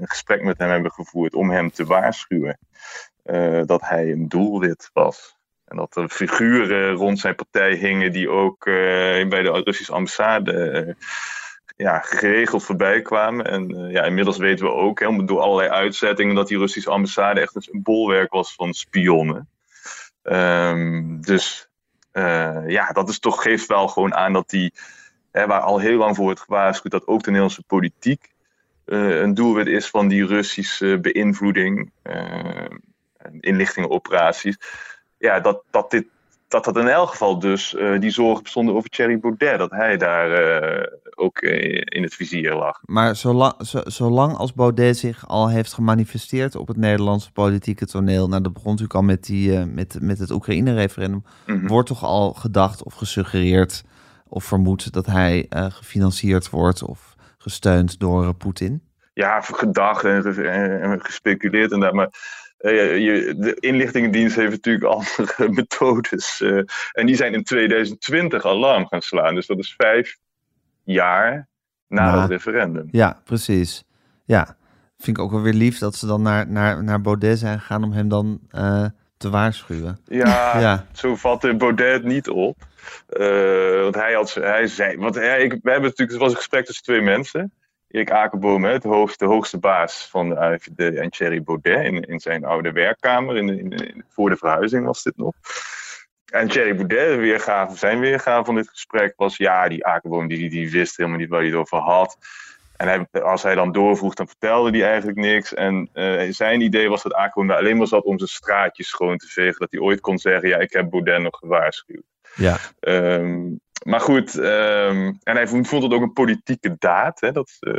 [0.00, 2.58] een gesprek met hem hebben gevoerd om hem te waarschuwen
[3.66, 5.37] dat hij een doelwit was.
[5.68, 8.74] En dat er figuren rond zijn partij hingen die ook uh,
[9.28, 10.94] bij de Russische ambassade uh,
[11.76, 13.46] ja, geregeld voorbij kwamen.
[13.46, 17.40] En uh, ja, inmiddels weten we ook, hè, door allerlei uitzettingen, dat die Russische ambassade
[17.40, 19.48] echt een bolwerk was van spionnen.
[20.22, 21.68] Um, dus
[22.66, 24.72] ja, dat is toch, geeft wel gewoon aan dat die,
[25.32, 28.32] hè, waar al heel lang voor wordt gewaarschuwd, dat ook de Nederlandse politiek
[28.84, 31.90] een doelwit is van die Russische beïnvloeding,
[33.40, 34.56] inlichtingenoperaties
[35.18, 36.06] ja, dat, dat, dit,
[36.48, 39.58] dat dat in elk geval dus uh, die zorgen bestonden over Thierry Baudet.
[39.58, 42.80] Dat hij daar uh, ook uh, in het vizier lag.
[42.84, 48.28] Maar zolang, zo, zolang als Baudet zich al heeft gemanifesteerd op het Nederlandse politieke toneel.
[48.28, 51.24] Nou, dat begon natuurlijk al met, die, met, met het Oekraïne-referendum.
[51.46, 51.68] Mm -hmm.
[51.68, 53.84] Wordt toch al gedacht of gesuggereerd
[54.28, 58.82] of vermoed dat hij gefinancierd wordt of gesteund door Poetin?
[59.14, 60.24] Ja, gedacht en,
[60.82, 61.92] en gespeculeerd en dat.
[61.92, 62.10] Maar
[62.60, 66.40] uh, je, de inlichtingendienst heeft natuurlijk andere methodes.
[66.40, 69.34] Uh, en die zijn in 2020 alarm gaan slaan.
[69.34, 70.16] Dus dat is vijf
[70.84, 71.48] jaar
[71.88, 72.88] na het referendum.
[72.90, 73.84] Ja, precies.
[74.24, 74.56] Ja,
[74.96, 77.84] vind ik ook wel weer lief dat ze dan naar, naar, naar Baudet zijn gegaan
[77.84, 78.86] om hem dan uh,
[79.16, 79.98] te waarschuwen.
[80.04, 82.56] Ja, ja, zo vatte Baudet het niet op.
[83.82, 86.66] want hij, had, hij zei, want hij, ik, we hebben natuurlijk, het was een gesprek
[86.66, 87.52] tussen twee mensen.
[87.88, 92.20] Erik Akerboom, het hoogste, de hoogste baas van de AFD, en Thierry Baudet in, in
[92.20, 93.36] zijn oude werkkamer.
[93.36, 95.32] In, in, in, voor de verhuizing was dit nog.
[96.32, 100.70] En Thierry Baudet, weergave, zijn weergave van dit gesprek was: ja, die Akerboom die, die
[100.70, 102.18] wist helemaal niet waar hij het over had.
[102.76, 105.54] En hij, als hij dan doorvroeg, dan vertelde hij eigenlijk niks.
[105.54, 109.16] En uh, zijn idee was dat Akerboom daar alleen maar zat om zijn straatjes schoon
[109.16, 109.58] te vegen.
[109.58, 112.04] Dat hij ooit kon zeggen: ja, ik heb Baudet nog gewaarschuwd.
[112.34, 112.58] Ja.
[112.80, 117.20] Um, maar goed, um, en hij vond, het ook een politieke daad.
[117.20, 117.78] Hè, dat uh,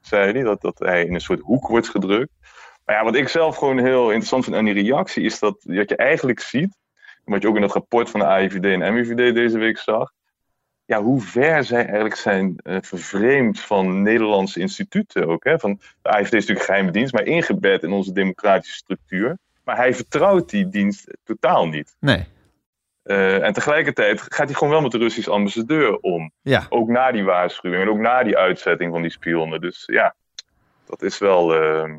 [0.00, 2.32] zei hij, dat, dat hij in een soort hoek wordt gedrukt.
[2.84, 5.88] Maar ja, wat ik zelf gewoon heel interessant vind aan die reactie, is dat, dat
[5.88, 6.76] je eigenlijk ziet,
[7.24, 10.12] wat je ook in het rapport van de AIVD en MIVD deze week zag,
[10.84, 15.44] ja, hoe ver zij eigenlijk zijn uh, vervreemd van Nederlandse instituten ook.
[15.44, 15.58] Hè?
[15.58, 19.38] Van, de AIVD is natuurlijk geheime dienst, maar ingebed in onze democratische structuur.
[19.64, 21.96] Maar hij vertrouwt die dienst totaal niet.
[22.00, 22.26] Nee.
[23.04, 26.32] Uh, en tegelijkertijd gaat hij gewoon wel met de Russische ambassadeur om.
[26.42, 26.66] Ja.
[26.68, 29.60] Ook na die waarschuwing en ook na die uitzetting van die spionnen.
[29.60, 30.14] Dus ja,
[30.86, 31.98] dat is wel uh,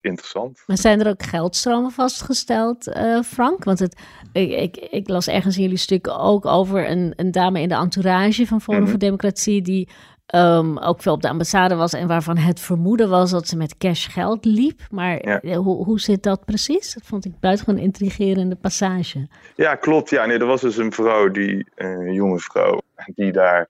[0.00, 0.62] interessant.
[0.66, 3.64] Maar zijn er ook geldstromen vastgesteld, uh, Frank?
[3.64, 4.02] Want het,
[4.32, 7.74] ik, ik, ik, las ergens in jullie stuk ook over een, een dame in de
[7.74, 8.90] entourage van Forum mm -hmm.
[8.90, 9.62] voor Democratie...
[9.62, 9.88] die
[10.34, 13.76] Um, ook veel op de ambassade was en waarvan het vermoeden was dat ze met
[13.76, 14.80] cash geld liep.
[14.90, 15.40] Maar ja.
[15.40, 16.94] Eh, hoe, hoe zit dat precies?
[16.94, 19.28] Dat vond ik buitengewoon intrigerende passage.
[19.56, 20.10] Ja, klopt.
[20.10, 22.80] Ja, nee, er was dus een vrouw, die, een jonge vrouw,
[23.14, 23.68] die daar...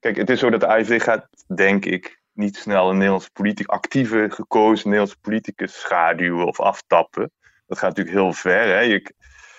[0.00, 3.66] Kijk, het is zo dat de AIVD gaat, denk ik, niet snel een Nederlandse politic,
[3.66, 7.30] actieve, gekozen Nederlandse politicus schaduwen of aftappen.
[7.66, 8.66] Dat gaat natuurlijk heel ver.
[8.66, 8.80] Hè?
[8.80, 9.14] Je,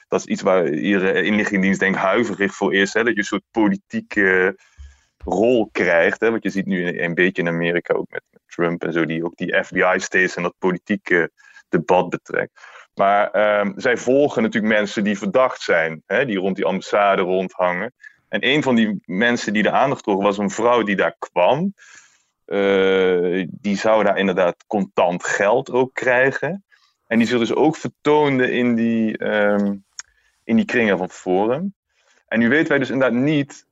[0.07, 2.93] dat is iets waar iedere inlichtingendienst denk huiverig voor is.
[2.93, 3.03] Hè?
[3.03, 4.57] Dat je een soort politieke
[5.23, 6.19] rol krijgt.
[6.19, 6.31] Hè?
[6.31, 9.25] Want je ziet nu een, een beetje in Amerika ook met, Trump en zo, die
[9.25, 11.31] ook die FBI steeds in dat politieke
[11.69, 12.51] debat betrekt.
[12.95, 16.25] Maar um, zij volgen natuurlijk mensen die verdacht zijn, hè?
[16.25, 17.93] die rond die ambassade rondhangen.
[18.29, 21.73] En een van die mensen die de aandacht trok was een vrouw die daar kwam.
[22.45, 26.63] Uh, die zou daar inderdaad contant geld ook krijgen.
[27.07, 29.83] En die zich dus ook vertoonde in die, um,
[30.43, 31.73] in die kringen van Forum.
[32.27, 33.65] En nu weten wij dus inderdaad niet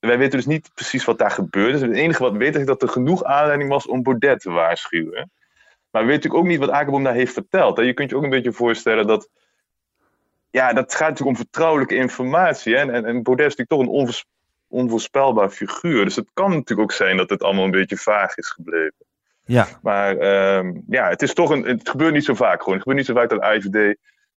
[0.00, 1.72] wij weten dus niet precies wat daar gebeurde.
[1.72, 4.50] Dus het enige wat we weten is dat er genoeg aanleiding was om Baudet te
[4.50, 5.30] waarschuwen.
[5.90, 7.78] Maar we weten natuurlijk ook niet wat Akerboom daar heeft verteld.
[7.78, 9.28] Je kunt je ook een beetje voorstellen dat.
[10.50, 12.76] Ja, dat gaat natuurlijk om vertrouwelijke informatie.
[12.76, 12.80] Hè?
[12.80, 14.24] En, en Baudet is natuurlijk toch een onvoors,
[14.68, 16.04] onvoorspelbaar figuur.
[16.04, 18.94] Dus het kan natuurlijk ook zijn dat het allemaal een beetje vaag is gebleven.
[19.44, 21.64] Ja, Maar ehm, ja, het is toch een.
[21.64, 22.74] Het gebeurt niet zo vaak gewoon.
[22.74, 23.96] Het gebeurt niet zo vaak dat IVD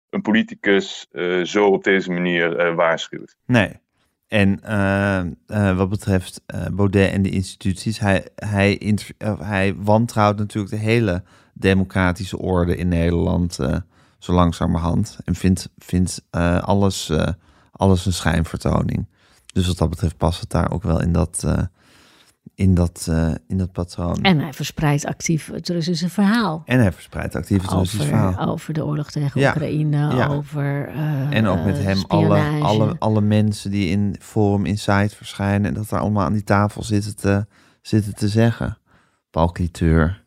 [0.10, 3.36] een politicus eh, zo op deze manier eh, waarschuwt.
[3.46, 3.80] nee.
[4.32, 4.64] En
[5.46, 8.98] eh, wat betreft eh, Baudet en de instituties, hij, hij,
[9.40, 11.24] hij wantrouwt natuurlijk de hele
[11.54, 13.60] democratische orde in Nederland
[14.20, 15.18] zo langzamerhand.
[15.26, 16.22] En vindt, vindt
[16.62, 17.12] alles,
[17.72, 19.08] alles een schijnvertoning.
[19.54, 21.46] Dus wat dat betreft past het daar ook wel in dat,
[22.56, 24.24] in dat, eh, in dat patroon.
[24.24, 26.62] En hij verspreidt actief het Russische verhaal.
[26.66, 28.48] En hij verspreidt actief het Over, verhaal.
[28.50, 29.50] over de oorlog tegen Ja.
[29.50, 30.28] Oekraïne, Ja.
[30.28, 30.88] over.
[30.88, 32.64] eh, En ook met hem alle, spionage.
[32.64, 35.66] alle, alle mensen die in Forum Insight verschijnen...
[35.68, 37.46] en dat daar allemaal aan die tafel zitten te,
[37.82, 38.78] zitten te zeggen.
[39.30, 40.20] Paul Cliteur.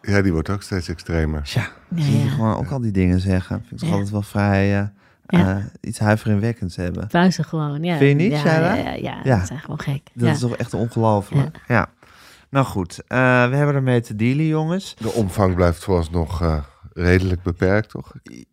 [0.00, 1.50] Ja, die wordt ook steeds extremer.
[1.54, 1.68] Ja,
[2.02, 2.30] zie je ja.
[2.30, 3.64] gewoon ook al die dingen zeggen.
[3.66, 4.78] Vind ik altijd wel vrij...
[4.80, 4.86] eh,
[5.28, 5.56] Ja.
[5.56, 7.10] eh, iets huiveringwekkends hebben.
[7.10, 7.96] Vuisten gewoon, ja.
[7.96, 8.74] Vind je niet, ja, Shaila?
[8.74, 9.36] ja, ja, ja, Ja.
[9.38, 10.00] dat zijn gewoon gek.
[10.14, 10.32] Dat ja.
[10.32, 11.60] is toch echt ongelooflijk.
[11.68, 11.90] Ja.
[12.50, 13.18] Nou goed, eh,
[13.50, 14.94] we hebben ermee te dealen, jongens.
[14.98, 16.58] De omvang blijft vooralsnog eh
[16.92, 18.12] redelijk beperkt, toch?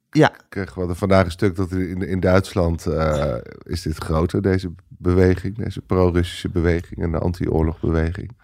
[0.10, 4.42] Ja, Ik kreeg wel vandaag een stuk dat in, in Duitsland eh, is dit groter,
[4.42, 8.38] deze beweging, deze pro-Russische beweging en de anti-oorlogbeweging.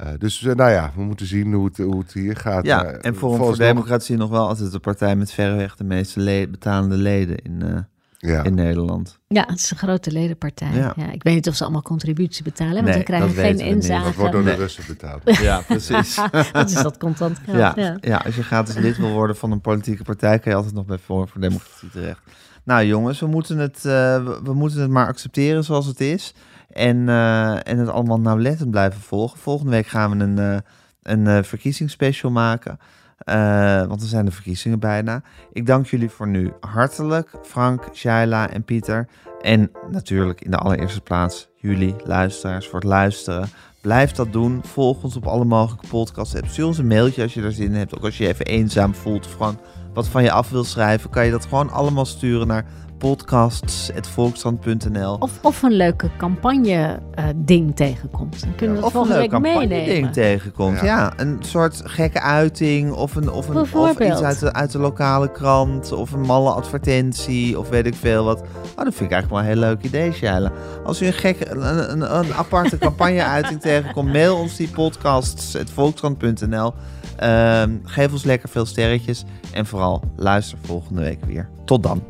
[0.00, 2.64] Eh, dus eh, nou ja, we moeten zien hoe het, hoe het hier gaat.
[2.66, 2.76] ja.
[2.82, 6.20] Maar, en eh, Forum voor Democratie nog wel altijd de partij met verreweg de meeste
[6.20, 7.78] le- betalende leden in, eh,
[8.30, 8.42] Ja.
[8.42, 9.18] in Nederland.
[9.28, 10.70] Ja, het is een grote ledenpartij.
[10.72, 10.92] Ja.
[10.96, 11.10] Ja.
[11.12, 13.72] ik weet niet of ze allemaal contributie betalen, want Nee, we krijgen geen we niet.
[13.74, 14.04] inzage.
[14.04, 14.54] Dat wordt door de.
[14.54, 15.22] Russen betaald.
[15.40, 16.18] Ja, precies.
[16.52, 17.56] dat is dat contant geld.
[17.58, 17.96] Ja, Ja.
[18.00, 18.16] ja.
[18.24, 20.98] als je gratis lid wil worden van een politieke partij, kan je altijd nog bij
[20.98, 22.20] Forum voor Democratie terecht.
[22.64, 26.34] Nou jongens, we moeten het, eh, we moeten het maar accepteren zoals het is.
[26.72, 29.38] En, eh, en het allemaal nauwlettend blijven volgen.
[29.38, 30.56] Volgende week gaan we een, eh
[31.02, 32.78] een eh, verkiezingsspecial maken.
[33.88, 35.22] Want er zijn de verkiezingen bijna.
[35.52, 37.30] Ik dank jullie voor nu hartelijk.
[37.42, 39.08] Frank, Shaila en Pieter.
[39.40, 43.48] En natuurlijk in de allereerste plaats jullie luisteraars voor het luisteren.
[43.80, 44.60] Blijf dat doen.
[44.64, 46.34] Volg ons op alle mogelijke podcasts.
[46.34, 47.96] Heb stuur ons een mailtje als je er zin in hebt.
[47.96, 49.58] Ook als je even eenzaam voelt of gewoon
[49.94, 52.64] wat van je af wil schrijven, kan je dat gewoon allemaal sturen naar
[53.00, 55.16] podcasts.volkskrant.nl.
[55.18, 58.40] Of, of een leuke campagne-ding tegenkomt.
[58.40, 60.80] Dan kunnen we het Of een volgende leuk week campagne-ding tegenkomt.
[60.80, 60.84] Ja.
[60.84, 61.12] Ja.
[61.16, 65.32] een soort gekke uiting of, een, of, een, of iets uit de, uit de lokale
[65.32, 68.40] krant of een malle advertentie of weet ik veel wat.
[68.40, 70.52] Oh, dat vind ik eigenlijk wel een heel leuk idee, Shaila.
[70.84, 76.74] Als u een gekke, een, een, een aparte campagne-uiting tegenkomt, mail ons die podcasts.volkskrant.nl.
[77.16, 81.48] Ehm, geef ons lekker veel sterretjes en vooral luister volgende week weer.
[81.64, 82.02] Tot dan.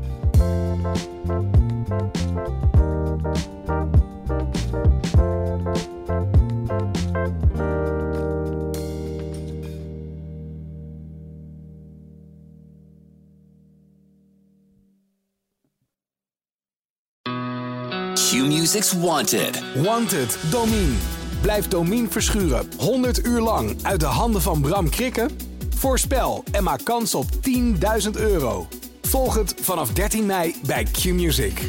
[18.31, 19.61] Q-Music's Wanted.
[19.83, 20.95] Wanted, Domine.
[21.41, 25.29] Blijf Domine verschuren 100 uur lang uit de handen van Bram Krikken?
[25.75, 28.67] Voorspel en maak kans op 10.000 euro.
[29.11, 31.61] Volg het vanaf 13 mei bij Q-Music.